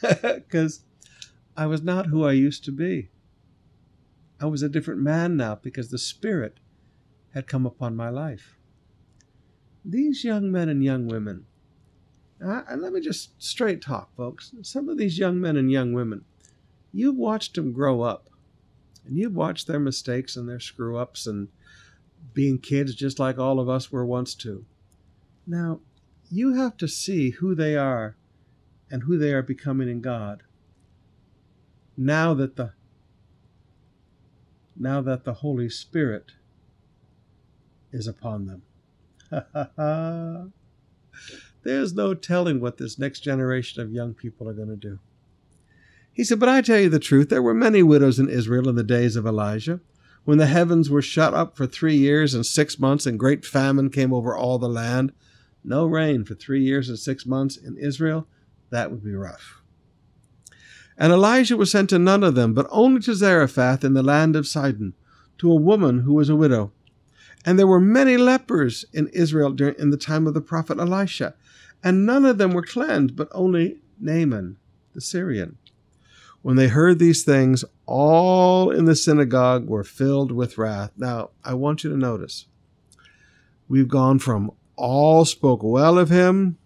because 0.00 0.84
I 1.56 1.66
was 1.66 1.82
not 1.82 2.06
who 2.06 2.24
I 2.24 2.32
used 2.32 2.64
to 2.64 2.72
be. 2.72 3.10
I 4.40 4.46
was 4.46 4.62
a 4.62 4.68
different 4.68 5.00
man 5.00 5.36
now 5.36 5.56
because 5.56 5.90
the 5.90 5.98
Spirit 5.98 6.58
had 7.34 7.46
come 7.46 7.66
upon 7.66 7.96
my 7.96 8.08
life. 8.08 8.56
These 9.84 10.24
young 10.24 10.50
men 10.50 10.68
and 10.68 10.82
young 10.82 11.06
women, 11.06 11.46
and 12.40 12.82
let 12.82 12.92
me 12.92 13.00
just 13.00 13.40
straight 13.42 13.80
talk, 13.80 14.14
folks. 14.16 14.52
Some 14.62 14.88
of 14.88 14.98
these 14.98 15.18
young 15.18 15.40
men 15.40 15.56
and 15.56 15.70
young 15.70 15.92
women, 15.92 16.24
you've 16.92 17.16
watched 17.16 17.54
them 17.54 17.72
grow 17.72 18.02
up, 18.02 18.28
and 19.06 19.16
you've 19.16 19.34
watched 19.34 19.66
their 19.66 19.80
mistakes 19.80 20.36
and 20.36 20.48
their 20.48 20.60
screw 20.60 20.96
ups 20.96 21.26
and 21.26 21.48
being 22.34 22.58
kids 22.58 22.94
just 22.94 23.18
like 23.18 23.38
all 23.38 23.60
of 23.60 23.68
us 23.68 23.90
were 23.92 24.06
once 24.06 24.34
too. 24.34 24.64
Now, 25.46 25.80
you 26.32 26.54
have 26.54 26.78
to 26.78 26.88
see 26.88 27.30
who 27.30 27.54
they 27.54 27.76
are 27.76 28.16
and 28.90 29.02
who 29.02 29.18
they 29.18 29.34
are 29.34 29.42
becoming 29.42 29.88
in 29.88 30.00
God. 30.00 30.42
Now 31.94 32.32
that 32.32 32.56
the 32.56 32.72
now 34.74 35.02
that 35.02 35.24
the 35.24 35.34
Holy 35.34 35.68
Spirit 35.68 36.32
is 37.92 38.06
upon 38.06 38.46
them. 38.46 38.62
There's 41.62 41.92
no 41.92 42.14
telling 42.14 42.60
what 42.60 42.78
this 42.78 42.98
next 42.98 43.20
generation 43.20 43.82
of 43.82 43.92
young 43.92 44.14
people 44.14 44.48
are 44.48 44.54
going 44.54 44.70
to 44.70 44.76
do. 44.76 44.98
He 46.10 46.24
said, 46.24 46.40
But 46.40 46.48
I 46.48 46.62
tell 46.62 46.80
you 46.80 46.88
the 46.88 46.98
truth, 46.98 47.28
there 47.28 47.42
were 47.42 47.52
many 47.52 47.82
widows 47.82 48.18
in 48.18 48.30
Israel 48.30 48.70
in 48.70 48.74
the 48.74 48.82
days 48.82 49.16
of 49.16 49.26
Elijah, 49.26 49.80
when 50.24 50.38
the 50.38 50.46
heavens 50.46 50.88
were 50.88 51.02
shut 51.02 51.34
up 51.34 51.56
for 51.56 51.66
three 51.66 51.96
years 51.96 52.32
and 52.32 52.46
six 52.46 52.78
months, 52.78 53.04
and 53.04 53.18
great 53.18 53.44
famine 53.44 53.90
came 53.90 54.14
over 54.14 54.34
all 54.34 54.58
the 54.58 54.68
land. 54.68 55.12
No 55.64 55.86
rain 55.86 56.24
for 56.24 56.34
three 56.34 56.62
years 56.62 56.88
and 56.88 56.98
six 56.98 57.24
months 57.24 57.56
in 57.56 57.76
Israel, 57.76 58.26
that 58.70 58.90
would 58.90 59.04
be 59.04 59.14
rough. 59.14 59.62
And 60.98 61.12
Elijah 61.12 61.56
was 61.56 61.70
sent 61.70 61.90
to 61.90 61.98
none 61.98 62.22
of 62.22 62.34
them, 62.34 62.54
but 62.54 62.66
only 62.70 63.00
to 63.02 63.14
Zarephath 63.14 63.84
in 63.84 63.94
the 63.94 64.02
land 64.02 64.36
of 64.36 64.46
Sidon, 64.46 64.94
to 65.38 65.50
a 65.50 65.56
woman 65.56 66.00
who 66.00 66.14
was 66.14 66.28
a 66.28 66.36
widow. 66.36 66.72
And 67.44 67.58
there 67.58 67.66
were 67.66 67.80
many 67.80 68.16
lepers 68.16 68.84
in 68.92 69.08
Israel 69.08 69.50
during 69.50 69.74
in 69.78 69.90
the 69.90 69.96
time 69.96 70.26
of 70.26 70.34
the 70.34 70.40
prophet 70.40 70.78
Elisha, 70.78 71.34
and 71.82 72.06
none 72.06 72.24
of 72.24 72.38
them 72.38 72.52
were 72.52 72.62
cleansed, 72.62 73.16
but 73.16 73.28
only 73.32 73.80
Naaman 73.98 74.58
the 74.92 75.00
Syrian. 75.00 75.58
When 76.42 76.56
they 76.56 76.68
heard 76.68 76.98
these 76.98 77.24
things, 77.24 77.64
all 77.86 78.70
in 78.70 78.84
the 78.84 78.96
synagogue 78.96 79.68
were 79.68 79.84
filled 79.84 80.32
with 80.32 80.58
wrath. 80.58 80.92
Now, 80.96 81.30
I 81.44 81.54
want 81.54 81.84
you 81.84 81.90
to 81.90 81.96
notice 81.96 82.46
we've 83.68 83.88
gone 83.88 84.18
from 84.18 84.50
all 84.82 85.24
spoke 85.24 85.62
well 85.62 85.96
of 85.96 86.10
him 86.10 86.58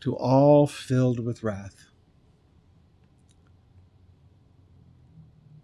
to 0.00 0.16
all 0.16 0.66
filled 0.66 1.20
with 1.20 1.42
wrath. 1.42 1.84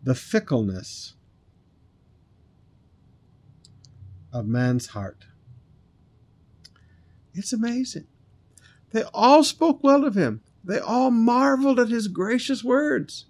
The 0.02 0.14
fickleness 0.14 1.14
of 4.34 4.46
man's 4.46 4.88
heart. 4.88 5.24
It's 7.32 7.54
amazing. 7.54 8.06
They 8.90 9.04
all 9.14 9.42
spoke 9.42 9.82
well 9.82 10.04
of 10.04 10.14
him. 10.14 10.42
They 10.62 10.78
all 10.78 11.10
marveled 11.10 11.80
at 11.80 11.88
his 11.88 12.06
gracious 12.06 12.62
words. 12.62 13.24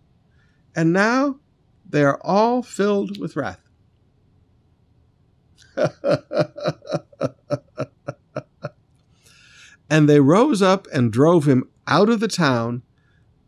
And 0.74 0.92
now 0.92 1.36
they 1.88 2.02
are 2.02 2.20
all 2.22 2.64
filled 2.64 3.20
with 3.20 3.36
wrath. 3.36 3.60
and 9.92 10.08
they 10.08 10.20
rose 10.20 10.62
up 10.62 10.86
and 10.90 11.12
drove 11.12 11.46
him 11.46 11.68
out 11.86 12.08
of 12.08 12.18
the 12.18 12.26
town 12.26 12.80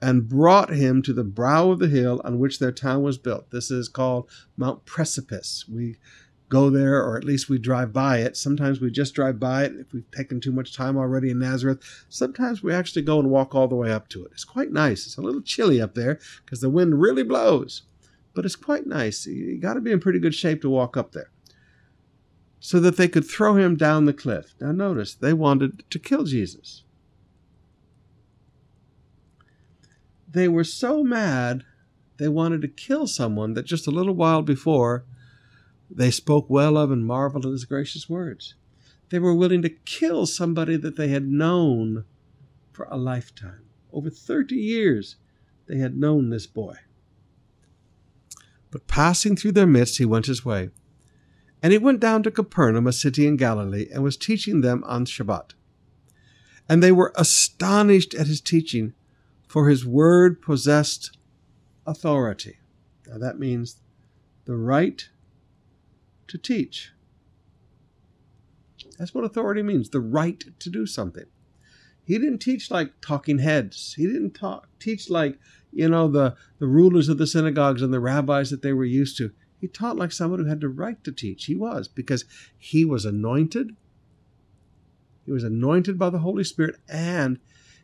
and 0.03 0.29
brought 0.29 0.69
him 0.69 1.01
to 1.01 1.15
the 1.15 1.25
brow 1.25 1.71
of 1.71 1.79
the 1.79 1.89
hill 1.89 2.21
on 2.23 2.39
which 2.39 2.59
their 2.59 2.71
town 2.71 3.03
was 3.03 3.17
built. 3.17 3.51
This 3.51 3.71
is 3.71 3.89
called 3.89 4.29
Mount 4.55 4.85
Precipice. 4.85 5.65
We 5.67 5.97
go 6.51 6.69
there, 6.69 7.03
or 7.03 7.17
at 7.17 7.25
least 7.25 7.49
we 7.49 7.59
drive 7.59 7.95
by 7.95 8.19
it. 8.19 8.37
Sometimes 8.37 8.79
we 8.79 8.91
just 8.91 9.15
drive 9.15 9.41
by 9.41 9.65
it 9.65 9.73
if 9.75 9.95
we've 9.95 10.11
taken 10.11 10.39
too 10.39 10.53
much 10.53 10.77
time 10.77 10.99
already 10.99 11.31
in 11.31 11.39
Nazareth. 11.39 11.81
Sometimes 12.11 12.63
we 12.63 12.75
actually 12.75 13.01
go 13.01 13.19
and 13.19 13.31
walk 13.31 13.55
all 13.55 13.67
the 13.67 13.75
way 13.75 13.91
up 13.91 14.09
to 14.11 14.23
it. 14.27 14.33
It's 14.33 14.45
quite 14.45 14.71
nice. 14.71 15.07
It's 15.07 15.17
a 15.17 15.23
little 15.23 15.41
chilly 15.41 15.81
up 15.81 15.95
there 15.95 16.19
because 16.45 16.61
the 16.61 16.69
wind 16.69 17.01
really 17.01 17.23
blows, 17.23 17.85
but 18.35 18.45
it's 18.45 18.55
quite 18.55 18.87
nice. 18.87 19.25
You 19.25 19.57
got 19.57 19.75
to 19.75 19.81
be 19.81 19.93
in 19.93 19.99
pretty 19.99 20.19
good 20.19 20.35
shape 20.35 20.61
to 20.61 20.69
walk 20.69 20.99
up 20.99 21.13
there. 21.13 21.31
So 22.67 22.81
that 22.81 22.97
they 22.97 23.09
could 23.09 23.29
throw 23.29 23.57
him 23.57 23.77
down 23.77 24.07
the 24.07 24.15
cliff. 24.15 24.55
Now, 24.59 24.73
notice 24.73 25.13
they 25.13 25.35
wanted 25.35 25.85
to 25.91 25.99
kill 25.99 26.25
Jesus. 26.25 26.83
They 30.27 30.49
were 30.49 30.65
so 30.65 31.05
mad 31.05 31.65
they 32.17 32.27
wanted 32.27 32.63
to 32.63 32.69
kill 32.69 33.07
someone 33.07 33.53
that 33.53 33.67
just 33.67 33.87
a 33.87 33.91
little 33.91 34.15
while 34.15 34.41
before 34.41 35.05
they 35.91 36.11
spoke 36.11 36.49
well 36.49 36.79
of 36.79 36.91
and 36.91 37.05
marveled 37.05 37.45
at 37.45 37.53
his 37.53 37.67
gracious 37.67 38.09
words. 38.09 38.55
They 39.11 39.19
were 39.19 39.35
willing 39.35 39.61
to 39.61 39.69
kill 39.69 40.25
somebody 40.25 40.79
that 40.79 40.97
they 40.97 41.09
had 41.09 41.29
known 41.29 42.07
for 42.73 42.89
a 42.91 42.97
lifetime. 42.97 43.67
Over 43.93 44.09
30 44.09 44.55
years, 44.55 45.17
they 45.67 45.77
had 45.77 45.99
known 45.99 46.31
this 46.31 46.47
boy. 46.47 46.77
But 48.71 48.87
passing 48.87 49.37
through 49.37 49.53
their 49.53 49.67
midst, 49.67 49.99
he 49.99 50.07
went 50.07 50.25
his 50.25 50.47
way. 50.47 50.71
And 51.65 51.73
he 51.73 51.79
went 51.79 51.99
down 51.99 52.23
to 52.25 52.31
Capernaum, 52.31 52.87
a 52.87 52.93
city 52.93 53.27
in 53.27 53.39
Galilee, 53.39 53.89
and 53.91 54.03
was 54.03 54.19
teaching 54.19 54.61
them 54.61 54.85
on 54.85 55.07
Shabbat. 55.07 55.55
And 56.69 56.83
they 56.83 56.93
were 56.93 57.11
astonished 57.17 58.13
at 58.13 58.27
his 58.27 58.43
teaching, 58.43 58.93
for 59.49 59.71
his 59.71 59.87
word 59.87 60.43
possessed 60.43 61.17
authority. 61.87 62.59
Now 63.09 63.17
that 63.17 63.39
means 63.39 63.77
the 64.45 64.57
right 64.57 65.09
to 66.29 66.37
teach. 66.37 66.93
That's 68.99 69.15
what 69.15 69.25
authority 69.25 69.63
means 69.63 69.89
the 69.89 70.01
right 70.01 70.45
to 70.59 70.69
do 70.69 70.85
something. 70.85 71.25
He 72.05 72.19
didn't 72.19 72.41
teach 72.41 72.71
like 72.71 73.01
talking 73.01 73.39
heads. 73.39 73.95
He 73.95 74.07
didn't 74.07 74.33
talk, 74.33 74.69
teach 74.79 75.09
like, 75.09 75.39
you 75.73 75.89
know, 75.89 76.09
the, 76.09 76.37
the 76.59 76.67
rulers 76.67 77.09
of 77.09 77.17
the 77.17 77.27
synagogues 77.27 77.81
and 77.81 77.91
the 77.91 78.01
rabbis 78.01 78.51
that 78.51 78.61
they 78.61 78.75
were 78.75 78.85
used 78.85 79.17
to. 79.17 79.33
He 79.65 79.69
taught 79.69 79.97
like 79.97 80.13
someone 80.13 80.41
who 80.41 80.47
had 80.47 80.61
the 80.61 80.69
right 80.69 81.03
to 81.05 81.13
teach. 81.13 81.47
He 81.47 81.55
was, 81.55 81.89
because 81.89 82.25
he 82.59 82.85
was 82.85 83.05
anointed. 83.05 83.75
He 85.25 85.33
was 85.33 85.45
anointed 85.45 85.99
by 85.99 86.11
the 86.11 86.19
Holy 86.19 86.45
Spirit, 86.45 86.77
and 86.89 87.39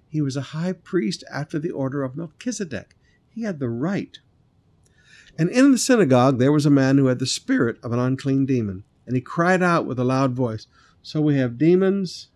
he 0.08 0.20
was 0.20 0.36
a 0.36 0.52
high 0.52 0.72
priest 0.72 1.24
after 1.32 1.58
the 1.58 1.70
order 1.70 2.02
of 2.02 2.16
Melchizedek. 2.16 2.96
He 3.30 3.42
had 3.44 3.60
the 3.60 3.70
right 3.70 4.18
and 5.38 5.48
in 5.48 5.72
the 5.72 5.78
synagogue 5.78 6.38
there 6.38 6.52
was 6.52 6.66
a 6.66 6.70
man 6.70 6.98
who 6.98 7.06
had 7.06 7.18
the 7.18 7.26
spirit 7.26 7.78
of 7.82 7.92
an 7.92 7.98
unclean 7.98 8.46
demon, 8.46 8.84
and 9.06 9.16
he 9.16 9.22
cried 9.22 9.62
out 9.62 9.86
with 9.86 9.98
a 9.98 10.04
loud 10.04 10.32
voice. 10.32 10.66
So 11.02 11.20
we 11.20 11.38
have 11.38 11.56
demons 11.56 12.28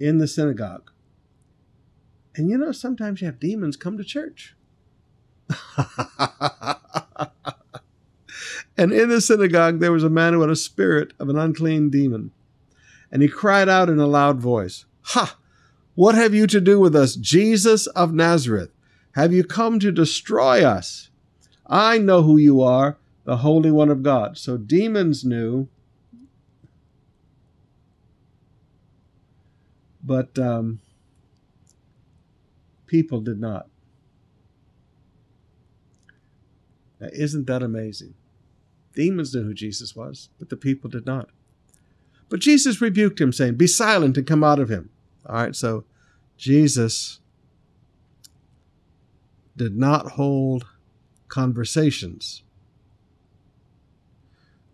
in 0.00 0.18
the 0.18 0.26
synagogue. 0.26 0.90
And 2.34 2.50
you 2.50 2.58
know, 2.58 2.72
sometimes 2.72 3.20
you 3.20 3.26
have 3.26 3.38
demons 3.38 3.76
come 3.76 3.96
to 3.96 4.04
church. 4.04 4.56
and 8.76 8.92
in 8.92 9.08
the 9.08 9.20
synagogue 9.20 9.80
there 9.80 9.92
was 9.92 10.04
a 10.04 10.10
man 10.10 10.32
who 10.32 10.40
had 10.40 10.50
a 10.50 10.56
spirit 10.56 11.12
of 11.18 11.28
an 11.28 11.38
unclean 11.38 11.90
demon. 11.90 12.32
And 13.10 13.22
he 13.22 13.28
cried 13.28 13.68
out 13.68 13.88
in 13.88 14.00
a 14.00 14.06
loud 14.06 14.40
voice, 14.40 14.86
Ha! 15.02 15.38
What 15.94 16.16
have 16.16 16.34
you 16.34 16.46
to 16.48 16.60
do 16.60 16.80
with 16.80 16.96
us, 16.96 17.14
Jesus 17.14 17.86
of 17.88 18.12
Nazareth? 18.12 18.70
Have 19.12 19.32
you 19.32 19.44
come 19.44 19.78
to 19.78 19.92
destroy 19.92 20.64
us? 20.64 21.10
I 21.66 21.98
know 21.98 22.22
who 22.22 22.36
you 22.36 22.60
are, 22.62 22.98
the 23.24 23.38
Holy 23.38 23.70
One 23.70 23.90
of 23.90 24.02
God. 24.02 24.36
So 24.36 24.56
demons 24.56 25.24
knew, 25.24 25.68
but 30.02 30.36
um, 30.38 30.80
people 32.86 33.20
did 33.20 33.40
not. 33.40 33.68
Now, 37.00 37.08
isn't 37.12 37.46
that 37.46 37.62
amazing? 37.62 38.14
Demons 38.94 39.34
knew 39.34 39.42
who 39.42 39.54
Jesus 39.54 39.96
was, 39.96 40.28
but 40.38 40.48
the 40.48 40.56
people 40.56 40.88
did 40.88 41.06
not. 41.06 41.28
But 42.28 42.40
Jesus 42.40 42.80
rebuked 42.80 43.20
him, 43.20 43.32
saying, 43.32 43.56
Be 43.56 43.66
silent 43.66 44.16
and 44.16 44.26
come 44.26 44.44
out 44.44 44.58
of 44.58 44.68
him. 44.68 44.90
All 45.26 45.36
right, 45.36 45.56
so 45.56 45.84
Jesus 46.36 47.20
did 49.56 49.76
not 49.76 50.12
hold 50.12 50.66
conversations 51.28 52.42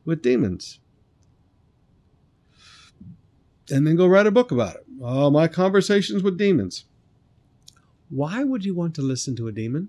with 0.04 0.22
demons. 0.22 0.80
And 3.70 3.86
then 3.86 3.96
go 3.96 4.06
write 4.06 4.26
a 4.26 4.32
book 4.32 4.50
about 4.50 4.76
it. 4.76 4.86
Oh, 5.00 5.30
my 5.30 5.46
conversations 5.46 6.22
with 6.22 6.36
demons. 6.36 6.84
Why 8.08 8.42
would 8.42 8.64
you 8.64 8.74
want 8.74 8.94
to 8.96 9.02
listen 9.02 9.36
to 9.36 9.46
a 9.46 9.52
demon? 9.52 9.88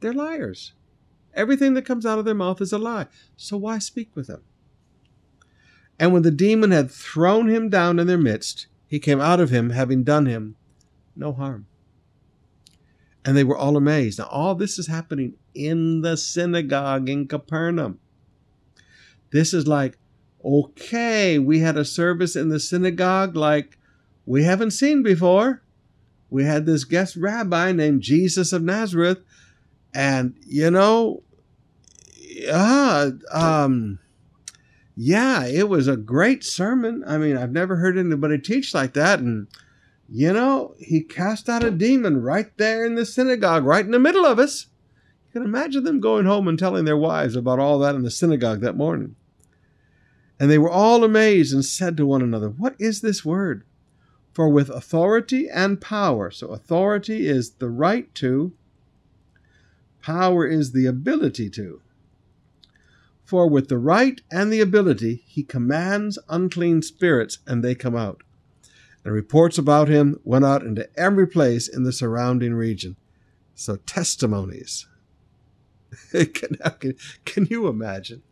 They're 0.00 0.14
liars. 0.14 0.72
Everything 1.36 1.74
that 1.74 1.84
comes 1.84 2.04
out 2.04 2.18
of 2.18 2.24
their 2.24 2.34
mouth 2.34 2.60
is 2.60 2.72
a 2.72 2.78
lie. 2.78 3.06
So 3.36 3.56
why 3.56 3.78
speak 3.78 4.16
with 4.16 4.26
them? 4.26 4.42
And 5.98 6.12
when 6.12 6.22
the 6.22 6.30
demon 6.30 6.72
had 6.72 6.90
thrown 6.90 7.48
him 7.48 7.68
down 7.68 7.98
in 7.98 8.06
their 8.06 8.18
midst, 8.18 8.66
he 8.86 8.98
came 8.98 9.20
out 9.20 9.40
of 9.40 9.50
him, 9.50 9.70
having 9.70 10.02
done 10.02 10.26
him 10.26 10.56
no 11.14 11.32
harm. 11.32 11.66
And 13.24 13.36
they 13.36 13.44
were 13.44 13.56
all 13.56 13.76
amazed. 13.76 14.18
Now, 14.18 14.26
all 14.26 14.54
this 14.54 14.78
is 14.78 14.86
happening 14.86 15.34
in 15.54 16.02
the 16.02 16.16
synagogue 16.16 17.08
in 17.08 17.26
Capernaum. 17.26 17.98
This 19.32 19.52
is 19.52 19.66
like, 19.66 19.98
okay, 20.44 21.38
we 21.38 21.58
had 21.58 21.76
a 21.76 21.84
service 21.84 22.36
in 22.36 22.50
the 22.50 22.60
synagogue 22.60 23.34
like 23.36 23.78
we 24.26 24.44
haven't 24.44 24.70
seen 24.72 25.02
before. 25.02 25.62
We 26.30 26.44
had 26.44 26.66
this 26.66 26.84
guest 26.84 27.16
rabbi 27.16 27.72
named 27.72 28.02
Jesus 28.02 28.52
of 28.52 28.62
Nazareth. 28.62 29.18
And, 29.92 30.36
you 30.46 30.70
know, 30.70 31.22
yeah, 32.46 33.10
um, 33.32 33.98
yeah, 34.96 35.46
it 35.46 35.68
was 35.68 35.88
a 35.88 35.96
great 35.96 36.42
sermon. 36.42 37.04
I 37.06 37.18
mean, 37.18 37.36
I've 37.36 37.52
never 37.52 37.76
heard 37.76 37.98
anybody 37.98 38.38
teach 38.38 38.72
like 38.72 38.94
that. 38.94 39.20
And, 39.20 39.46
you 40.08 40.32
know, 40.32 40.74
he 40.78 41.02
cast 41.02 41.50
out 41.50 41.62
a 41.62 41.70
demon 41.70 42.22
right 42.22 42.50
there 42.56 42.86
in 42.86 42.94
the 42.94 43.04
synagogue, 43.04 43.64
right 43.64 43.84
in 43.84 43.90
the 43.90 43.98
middle 43.98 44.24
of 44.24 44.38
us. 44.38 44.66
You 45.26 45.40
can 45.40 45.42
imagine 45.42 45.84
them 45.84 46.00
going 46.00 46.24
home 46.24 46.48
and 46.48 46.58
telling 46.58 46.86
their 46.86 46.96
wives 46.96 47.36
about 47.36 47.58
all 47.58 47.78
that 47.80 47.94
in 47.94 48.02
the 48.02 48.10
synagogue 48.10 48.60
that 48.62 48.76
morning. 48.76 49.16
And 50.40 50.50
they 50.50 50.58
were 50.58 50.70
all 50.70 51.04
amazed 51.04 51.52
and 51.52 51.64
said 51.64 51.96
to 51.98 52.06
one 52.06 52.22
another, 52.22 52.48
What 52.48 52.74
is 52.78 53.02
this 53.02 53.24
word? 53.24 53.64
For 54.32 54.48
with 54.48 54.70
authority 54.70 55.48
and 55.48 55.80
power, 55.80 56.30
so 56.30 56.48
authority 56.48 57.26
is 57.26 57.52
the 57.52 57.70
right 57.70 58.14
to, 58.16 58.52
power 60.02 60.46
is 60.46 60.72
the 60.72 60.86
ability 60.86 61.50
to. 61.50 61.80
For 63.26 63.48
with 63.48 63.68
the 63.68 63.76
right 63.76 64.20
and 64.30 64.52
the 64.52 64.60
ability 64.60 65.24
he 65.26 65.42
commands 65.42 66.16
unclean 66.28 66.82
spirits, 66.82 67.40
and 67.44 67.62
they 67.62 67.74
come 67.74 67.96
out. 67.96 68.22
And 69.04 69.12
reports 69.12 69.58
about 69.58 69.88
him 69.88 70.20
went 70.22 70.44
out 70.44 70.62
into 70.62 70.88
every 70.96 71.26
place 71.26 71.68
in 71.68 71.82
the 71.82 71.92
surrounding 71.92 72.54
region. 72.54 72.96
So 73.54 73.76
testimonies. 73.76 74.86
can, 76.12 76.56
can 77.24 77.46
you 77.46 77.66
imagine? 77.66 78.22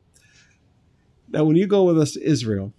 Now, 1.29 1.45
when 1.45 1.57
you 1.57 1.67
go 1.67 1.85
with 1.85 1.99
us 1.99 2.13
to 2.13 2.23
Israel, 2.23 2.73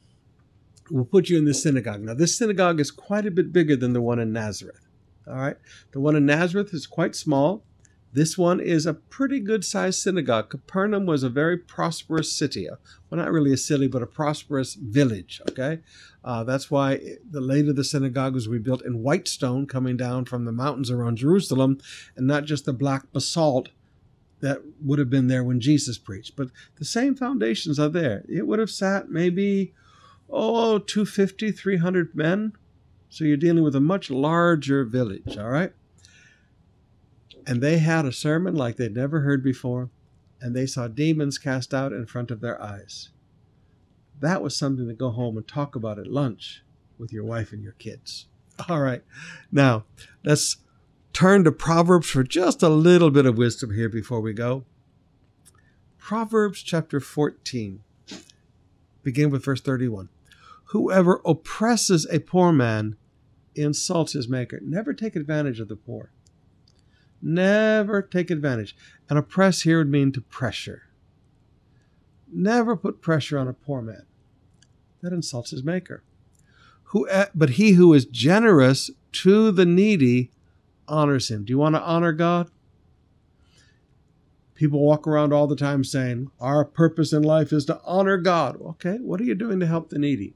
we'll 0.90 1.04
put 1.04 1.30
you 1.30 1.38
in 1.38 1.44
this 1.44 1.64
synagogue. 1.64 2.02
Now, 2.02 2.14
this 2.14 2.38
synagogue 2.38 2.80
is 2.80 2.92
quite 2.92 3.26
a 3.26 3.32
bit 3.32 3.52
bigger 3.52 3.76
than 3.76 3.92
the 3.92 4.02
one 4.02 4.20
in 4.20 4.32
Nazareth. 4.32 4.88
All 5.28 5.36
right. 5.36 5.58
The 5.92 6.00
one 6.00 6.16
in 6.16 6.26
Nazareth 6.26 6.74
is 6.74 6.88
quite 6.88 7.16
small. 7.16 7.64
This 8.16 8.38
one 8.38 8.62
is 8.62 8.86
a 8.86 8.94
pretty 8.94 9.42
good 9.42 9.66
sized 9.66 10.00
synagogue. 10.00 10.50
Capernaum 10.50 11.06
was 11.06 11.22
a 11.22 11.30
very 11.30 11.58
prosperous 11.58 12.32
city. 12.32 12.70
Well, 13.10 13.20
not 13.20 13.30
really 13.30 13.52
a 13.52 13.58
city, 13.58 13.88
but 13.88 14.02
a 14.02 14.08
prosperous 14.08 14.76
village. 14.76 15.42
Okay. 15.50 15.80
Uh, 16.24 16.46
that's 16.46 16.72
why 16.72 17.18
the 17.30 17.42
later 17.42 17.74
the 17.74 17.84
synagogue 17.84 18.34
was 18.34 18.48
rebuilt 18.48 18.86
in 18.86 19.04
white 19.04 19.28
stone 19.28 19.68
coming 19.68 19.98
down 19.98 20.24
from 20.24 20.46
the 20.46 20.54
mountains 20.54 20.90
around 20.90 21.18
Jerusalem 21.18 21.78
and 22.16 22.26
not 22.26 22.46
just 22.46 22.64
the 22.64 22.72
black 22.72 23.12
basalt 23.12 23.68
that 24.40 24.62
would 24.82 24.98
have 24.98 25.10
been 25.10 25.28
there 25.28 25.44
when 25.44 25.60
Jesus 25.60 25.98
preached. 25.98 26.38
But 26.38 26.52
the 26.78 26.86
same 26.86 27.16
foundations 27.16 27.78
are 27.78 27.90
there. 27.90 28.24
It 28.30 28.48
would 28.48 28.60
have 28.60 28.72
sat 28.72 29.10
maybe, 29.10 29.74
oh, 30.30 30.80
250, 30.80 31.52
300 31.52 32.16
men. 32.16 32.54
So 33.10 33.26
you're 33.26 33.36
dealing 33.36 33.66
with 33.66 33.76
a 33.76 33.82
much 33.82 34.10
larger 34.10 34.86
village, 34.86 35.38
all 35.38 35.50
right? 35.50 35.74
And 37.48 37.62
they 37.62 37.78
had 37.78 38.06
a 38.06 38.12
sermon 38.12 38.56
like 38.56 38.78
they'd 38.78 38.96
never 38.96 39.22
heard 39.22 39.44
before, 39.44 39.90
and 40.42 40.56
they 40.56 40.66
saw 40.66 40.88
demons 40.88 41.38
cast 41.38 41.74
out 41.74 41.94
in 41.94 42.06
front 42.06 42.32
of 42.32 42.42
their 42.42 42.62
eyes. 42.62 43.10
That 44.20 44.42
was 44.42 44.56
something 44.56 44.88
to 44.88 44.94
go 44.94 45.12
home 45.12 45.38
and 45.38 45.48
talk 45.48 45.76
about 45.76 46.00
at 46.00 46.08
lunch 46.08 46.64
with 46.98 47.12
your 47.12 47.24
wife 47.24 47.52
and 47.52 47.62
your 47.62 47.74
kids. 47.74 48.28
All 48.70 48.82
right. 48.82 49.04
Now, 49.52 49.86
let's 50.24 50.58
turn 51.14 51.44
to 51.44 51.52
Proverbs 51.52 52.10
for 52.10 52.24
just 52.24 52.64
a 52.64 52.70
little 52.70 53.12
bit 53.12 53.26
of 53.26 53.38
wisdom 53.38 53.74
here 53.74 53.90
before 53.90 54.22
we 54.22 54.34
go. 54.34 54.66
Proverbs 55.98 56.62
chapter 56.62 57.00
14, 57.00 57.82
begin 59.02 59.30
with 59.30 59.44
verse 59.44 59.62
31. 59.62 60.10
Whoever 60.66 61.22
oppresses 61.26 62.06
a 62.12 62.20
poor 62.20 62.52
man 62.52 62.96
insults 63.56 64.14
his 64.14 64.28
maker. 64.28 64.60
Never 64.62 64.94
take 64.94 65.16
advantage 65.16 65.60
of 65.60 65.68
the 65.68 65.76
poor. 65.76 66.12
Never 67.28 68.04
take 68.04 68.30
advantage. 68.30 68.78
And 69.10 69.18
oppress 69.18 69.64
here 69.64 69.80
would 69.80 69.90
mean 69.90 70.12
to 70.12 70.22
pressure. 70.22 70.84
Never 72.32 72.76
put 72.76 73.02
pressure 73.02 73.40
on 73.40 73.48
a 73.48 73.54
poor 73.54 73.82
man. 73.82 74.04
That 75.02 75.12
insults 75.12 75.50
his 75.50 75.64
maker. 75.64 76.04
Who, 76.90 77.10
eh, 77.10 77.26
but 77.34 77.52
he 77.52 77.72
who 77.72 77.94
is 77.96 78.06
generous 78.06 78.92
to 79.14 79.52
the 79.52 79.66
needy 79.66 80.30
honors 80.88 81.32
him. 81.32 81.46
Do 81.46 81.52
you 81.52 81.58
want 81.58 81.74
to 81.74 81.82
honor 81.82 82.12
God? 82.12 82.52
People 84.54 84.82
walk 84.82 85.08
around 85.08 85.34
all 85.34 85.48
the 85.48 85.56
time 85.56 85.84
saying, 85.84 86.30
Our 86.40 86.64
purpose 86.64 87.12
in 87.12 87.24
life 87.24 87.52
is 87.52 87.66
to 87.66 87.82
honor 87.86 88.18
God. 88.18 88.62
Okay, 88.62 88.98
what 89.02 89.20
are 89.20 89.26
you 89.26 89.36
doing 89.36 89.60
to 89.62 89.68
help 89.68 89.90
the 89.90 89.98
needy? 89.98 90.36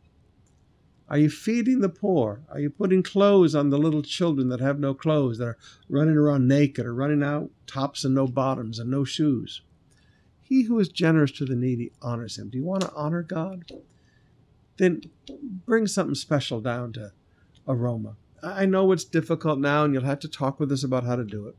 Are 1.10 1.18
you 1.18 1.30
feeding 1.30 1.82
the 1.82 1.90
poor? 1.90 2.42
Are 2.50 2.60
you 2.60 2.70
putting 2.70 3.02
clothes 3.02 3.56
on 3.56 3.72
the 3.72 3.80
little 3.80 4.04
children 4.04 4.50
that 4.50 4.60
have 4.60 4.80
no 4.80 4.94
clothes, 4.94 5.40
that 5.40 5.46
are 5.46 5.58
running 5.90 6.16
around 6.16 6.48
naked 6.48 6.86
or 6.86 6.94
running 6.94 7.24
out 7.24 7.50
tops 7.66 8.06
and 8.06 8.14
no 8.14 8.28
bottoms 8.28 8.78
and 8.78 8.92
no 8.92 9.04
shoes? 9.04 9.62
He 10.42 10.64
who 10.64 10.80
is 10.80 10.90
generous 10.90 11.32
to 11.34 11.46
the 11.46 11.56
needy 11.56 11.92
honors 12.02 12.38
him. 12.38 12.50
Do 12.50 12.58
you 12.58 12.64
want 12.64 12.82
to 12.82 12.94
honor 12.94 13.24
God? 13.24 13.72
Then 14.78 15.02
bring 15.66 15.88
something 15.88 16.16
special 16.16 16.62
down 16.62 16.94
to 16.94 17.12
Aroma. 17.68 18.16
I 18.42 18.66
know 18.66 18.92
it's 18.92 19.04
difficult 19.04 19.60
now, 19.60 19.84
and 19.84 19.94
you'll 19.94 20.04
have 20.04 20.20
to 20.20 20.28
talk 20.28 20.60
with 20.60 20.72
us 20.72 20.84
about 20.84 21.04
how 21.04 21.16
to 21.16 21.26
do 21.26 21.48
it. 21.48 21.56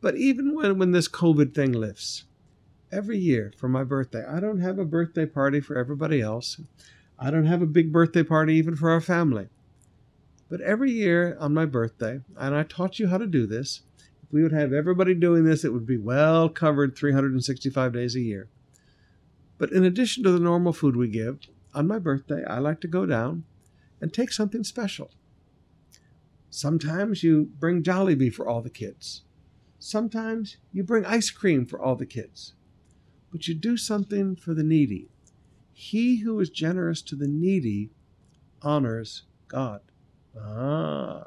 But 0.00 0.16
even 0.16 0.54
when, 0.54 0.78
when 0.78 0.92
this 0.92 1.08
COVID 1.08 1.54
thing 1.54 1.72
lifts, 1.72 2.24
every 2.92 3.18
year 3.18 3.52
for 3.56 3.68
my 3.68 3.84
birthday, 3.84 4.24
I 4.24 4.38
don't 4.38 4.60
have 4.60 4.78
a 4.78 4.84
birthday 4.84 5.26
party 5.26 5.60
for 5.60 5.76
everybody 5.76 6.20
else. 6.20 6.60
I 7.18 7.30
don't 7.30 7.46
have 7.46 7.62
a 7.62 7.66
big 7.66 7.92
birthday 7.92 8.22
party 8.22 8.54
even 8.54 8.76
for 8.76 8.90
our 8.90 9.00
family. 9.00 9.48
But 10.48 10.60
every 10.60 10.92
year 10.92 11.36
on 11.40 11.54
my 11.54 11.64
birthday, 11.64 12.20
and 12.36 12.54
I 12.54 12.62
taught 12.62 12.98
you 12.98 13.08
how 13.08 13.18
to 13.18 13.26
do 13.26 13.46
this, 13.46 13.80
if 14.22 14.32
we 14.32 14.42
would 14.42 14.52
have 14.52 14.72
everybody 14.72 15.14
doing 15.14 15.44
this, 15.44 15.64
it 15.64 15.72
would 15.72 15.86
be 15.86 15.96
well 15.96 16.48
covered 16.48 16.96
365 16.96 17.92
days 17.92 18.14
a 18.14 18.20
year. 18.20 18.48
But 19.58 19.72
in 19.72 19.84
addition 19.84 20.22
to 20.24 20.30
the 20.30 20.38
normal 20.38 20.72
food 20.72 20.96
we 20.96 21.08
give, 21.08 21.40
on 21.74 21.86
my 21.86 21.98
birthday, 21.98 22.44
I 22.44 22.58
like 22.58 22.80
to 22.82 22.88
go 22.88 23.06
down 23.06 23.44
and 24.00 24.12
take 24.12 24.32
something 24.32 24.64
special. 24.64 25.10
Sometimes 26.50 27.22
you 27.22 27.50
bring 27.58 27.82
Jollibee 27.82 28.32
for 28.32 28.48
all 28.48 28.62
the 28.62 28.70
kids. 28.70 29.22
Sometimes 29.78 30.56
you 30.72 30.82
bring 30.82 31.04
ice 31.04 31.30
cream 31.30 31.66
for 31.66 31.80
all 31.80 31.96
the 31.96 32.06
kids. 32.06 32.54
But 33.30 33.48
you 33.48 33.54
do 33.54 33.76
something 33.76 34.36
for 34.36 34.54
the 34.54 34.62
needy. 34.62 35.08
He 35.78 36.20
who 36.20 36.40
is 36.40 36.48
generous 36.48 37.02
to 37.02 37.14
the 37.14 37.28
needy 37.28 37.90
honors 38.62 39.24
God. 39.46 39.82
Ah. 40.34 41.26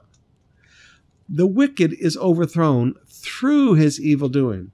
The 1.29 1.45
wicked 1.45 1.93
is 1.93 2.17
overthrown 2.17 2.95
through 3.05 3.75
his 3.75 4.01
evil 4.01 4.27
doing, 4.27 4.71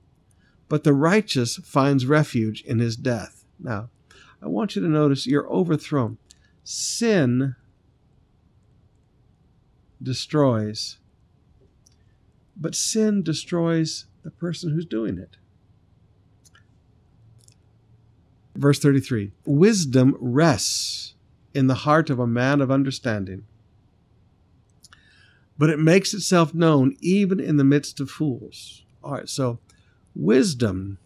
but 0.69 0.85
the 0.85 0.93
righteous 0.93 1.57
finds 1.57 2.05
refuge 2.05 2.61
in 2.61 2.79
his 2.79 2.95
death. 2.95 3.43
Now, 3.59 3.89
I 4.41 4.47
want 4.47 4.77
you 4.77 4.81
to 4.81 4.87
notice 4.87 5.27
you're 5.27 5.49
overthrown. 5.49 6.19
Sin 6.63 7.55
destroys, 10.01 10.99
but 12.55 12.75
sin 12.75 13.23
destroys 13.23 14.05
the 14.23 14.31
person 14.31 14.71
who's 14.71 14.85
doing 14.85 15.17
it. 15.17 15.35
Verse 18.55 18.79
33 18.79 19.31
Wisdom 19.45 20.15
rests 20.19 21.13
in 21.53 21.67
the 21.67 21.75
heart 21.75 22.09
of 22.09 22.19
a 22.19 22.27
man 22.27 22.61
of 22.61 22.71
understanding, 22.71 23.45
but 25.57 25.69
it 25.69 25.79
makes 25.79 26.13
itself 26.13 26.53
known 26.53 26.95
even 27.01 27.39
in 27.39 27.57
the 27.57 27.63
midst 27.63 27.99
of 27.99 28.09
fools. 28.09 28.83
All 29.03 29.13
right, 29.13 29.29
so 29.29 29.59
wisdom 30.15 30.97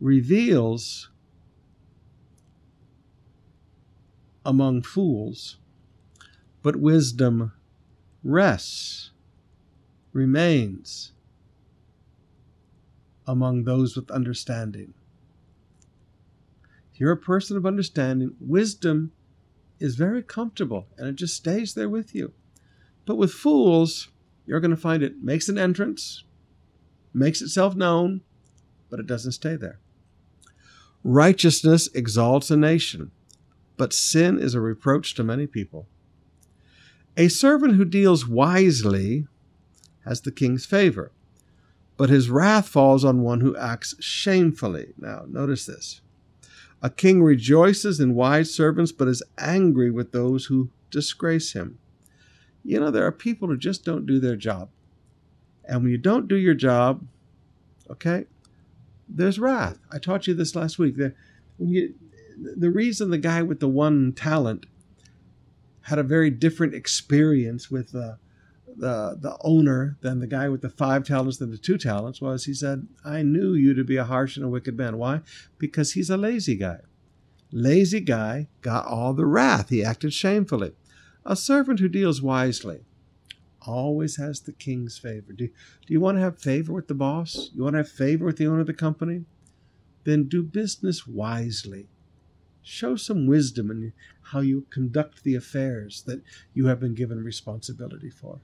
reveals 0.00 1.10
among 4.44 4.82
fools 4.82 5.58
but 6.64 6.76
wisdom 6.76 7.52
rests, 8.24 9.10
remains 10.14 11.12
among 13.26 13.64
those 13.64 13.94
with 13.94 14.10
understanding. 14.10 14.94
If 16.94 17.00
you're 17.00 17.10
a 17.10 17.16
person 17.16 17.56
of 17.56 17.66
understanding, 17.66 18.36
wisdom 18.38 19.10
is 19.80 19.96
very 19.96 20.22
comfortable 20.22 20.86
and 20.96 21.08
it 21.08 21.16
just 21.16 21.34
stays 21.34 21.74
there 21.74 21.88
with 21.88 22.14
you. 22.14 22.32
But 23.04 23.16
with 23.16 23.32
fools, 23.32 24.12
you're 24.46 24.60
going 24.60 24.70
to 24.70 24.76
find 24.76 25.02
it 25.02 25.20
makes 25.20 25.48
an 25.48 25.58
entrance, 25.58 26.22
makes 27.12 27.42
itself 27.42 27.74
known, 27.74 28.20
but 28.90 29.00
it 29.00 29.08
doesn't 29.08 29.32
stay 29.32 29.56
there. 29.56 29.80
Righteousness 31.02 31.88
exalts 31.94 32.48
a 32.52 32.56
nation, 32.56 33.10
but 33.76 33.92
sin 33.92 34.38
is 34.38 34.54
a 34.54 34.60
reproach 34.60 35.14
to 35.14 35.24
many 35.24 35.48
people. 35.48 35.88
A 37.16 37.26
servant 37.26 37.74
who 37.74 37.84
deals 37.84 38.28
wisely 38.28 39.26
has 40.04 40.20
the 40.20 40.30
king's 40.30 40.64
favor, 40.64 41.10
but 41.96 42.08
his 42.08 42.30
wrath 42.30 42.68
falls 42.68 43.04
on 43.04 43.22
one 43.22 43.40
who 43.40 43.56
acts 43.56 43.96
shamefully. 43.98 44.94
Now, 44.96 45.24
notice 45.28 45.66
this. 45.66 46.00
A 46.84 46.90
king 46.90 47.22
rejoices 47.22 47.98
in 47.98 48.14
wise 48.14 48.52
servants, 48.54 48.92
but 48.92 49.08
is 49.08 49.22
angry 49.38 49.90
with 49.90 50.12
those 50.12 50.44
who 50.44 50.68
disgrace 50.90 51.54
him. 51.54 51.78
You 52.62 52.78
know, 52.78 52.90
there 52.90 53.06
are 53.06 53.10
people 53.10 53.48
who 53.48 53.56
just 53.56 53.86
don't 53.86 54.04
do 54.04 54.20
their 54.20 54.36
job. 54.36 54.68
And 55.64 55.82
when 55.82 55.90
you 55.90 55.96
don't 55.96 56.28
do 56.28 56.36
your 56.36 56.52
job, 56.52 57.06
okay, 57.90 58.26
there's 59.08 59.38
wrath. 59.38 59.78
I 59.90 59.98
taught 59.98 60.26
you 60.26 60.34
this 60.34 60.54
last 60.54 60.78
week. 60.78 60.96
The, 60.96 61.14
you, 61.58 61.94
the 62.36 62.70
reason 62.70 63.08
the 63.08 63.16
guy 63.16 63.40
with 63.40 63.60
the 63.60 63.68
one 63.68 64.12
talent 64.12 64.66
had 65.84 65.98
a 65.98 66.02
very 66.02 66.28
different 66.28 66.74
experience 66.74 67.70
with 67.70 67.92
the, 67.92 68.18
the, 68.76 69.16
the 69.20 69.36
owner 69.42 69.96
than 70.00 70.20
the 70.20 70.26
guy 70.26 70.48
with 70.48 70.62
the 70.62 70.70
five 70.70 71.04
talents 71.04 71.38
than 71.38 71.50
the 71.50 71.58
two 71.58 71.78
talents 71.78 72.20
was 72.20 72.44
he 72.44 72.54
said, 72.54 72.88
I 73.04 73.22
knew 73.22 73.54
you 73.54 73.74
to 73.74 73.84
be 73.84 73.96
a 73.96 74.04
harsh 74.04 74.36
and 74.36 74.44
a 74.44 74.48
wicked 74.48 74.76
man. 74.76 74.98
Why? 74.98 75.20
Because 75.58 75.92
he's 75.92 76.10
a 76.10 76.16
lazy 76.16 76.56
guy. 76.56 76.80
Lazy 77.52 78.00
guy 78.00 78.48
got 78.62 78.86
all 78.86 79.14
the 79.14 79.26
wrath. 79.26 79.68
He 79.68 79.84
acted 79.84 80.12
shamefully. 80.12 80.72
A 81.24 81.36
servant 81.36 81.80
who 81.80 81.88
deals 81.88 82.20
wisely 82.20 82.80
always 83.66 84.16
has 84.16 84.40
the 84.40 84.52
king's 84.52 84.98
favor. 84.98 85.32
Do, 85.32 85.46
do 85.46 85.52
you 85.92 86.00
want 86.00 86.18
to 86.18 86.22
have 86.22 86.38
favor 86.38 86.72
with 86.72 86.88
the 86.88 86.94
boss? 86.94 87.50
You 87.54 87.62
want 87.62 87.74
to 87.74 87.78
have 87.78 87.88
favor 87.88 88.24
with 88.26 88.36
the 88.36 88.46
owner 88.46 88.60
of 88.60 88.66
the 88.66 88.74
company? 88.74 89.24
Then 90.04 90.24
do 90.24 90.42
business 90.42 91.06
wisely. 91.06 91.88
Show 92.62 92.96
some 92.96 93.26
wisdom 93.26 93.70
in 93.70 93.92
how 94.22 94.40
you 94.40 94.66
conduct 94.70 95.22
the 95.22 95.34
affairs 95.34 96.02
that 96.06 96.22
you 96.52 96.66
have 96.66 96.80
been 96.80 96.94
given 96.94 97.22
responsibility 97.22 98.10
for. 98.10 98.40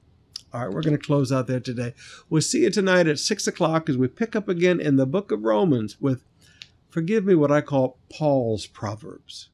All 0.53 0.63
right, 0.63 0.75
we're 0.75 0.83
going 0.83 0.99
to 0.99 1.05
close 1.05 1.31
out 1.31 1.47
there 1.47 1.61
today. 1.61 1.95
We'll 2.29 2.43
see 2.43 2.63
you 2.63 2.71
tonight 2.71 3.07
at 3.07 3.21
6 3.21 3.47
o'clock 3.47 3.89
as 3.89 3.97
we 3.97 4.09
pick 4.09 4.35
up 4.35 4.49
again 4.49 4.81
in 4.81 4.97
the 4.97 5.07
book 5.07 5.31
of 5.31 5.45
Romans 5.45 6.01
with, 6.01 6.25
forgive 6.89 7.25
me, 7.25 7.37
what 7.37 7.53
I 7.53 7.61
call 7.61 7.99
Paul's 8.13 8.67
Proverbs. 8.67 9.51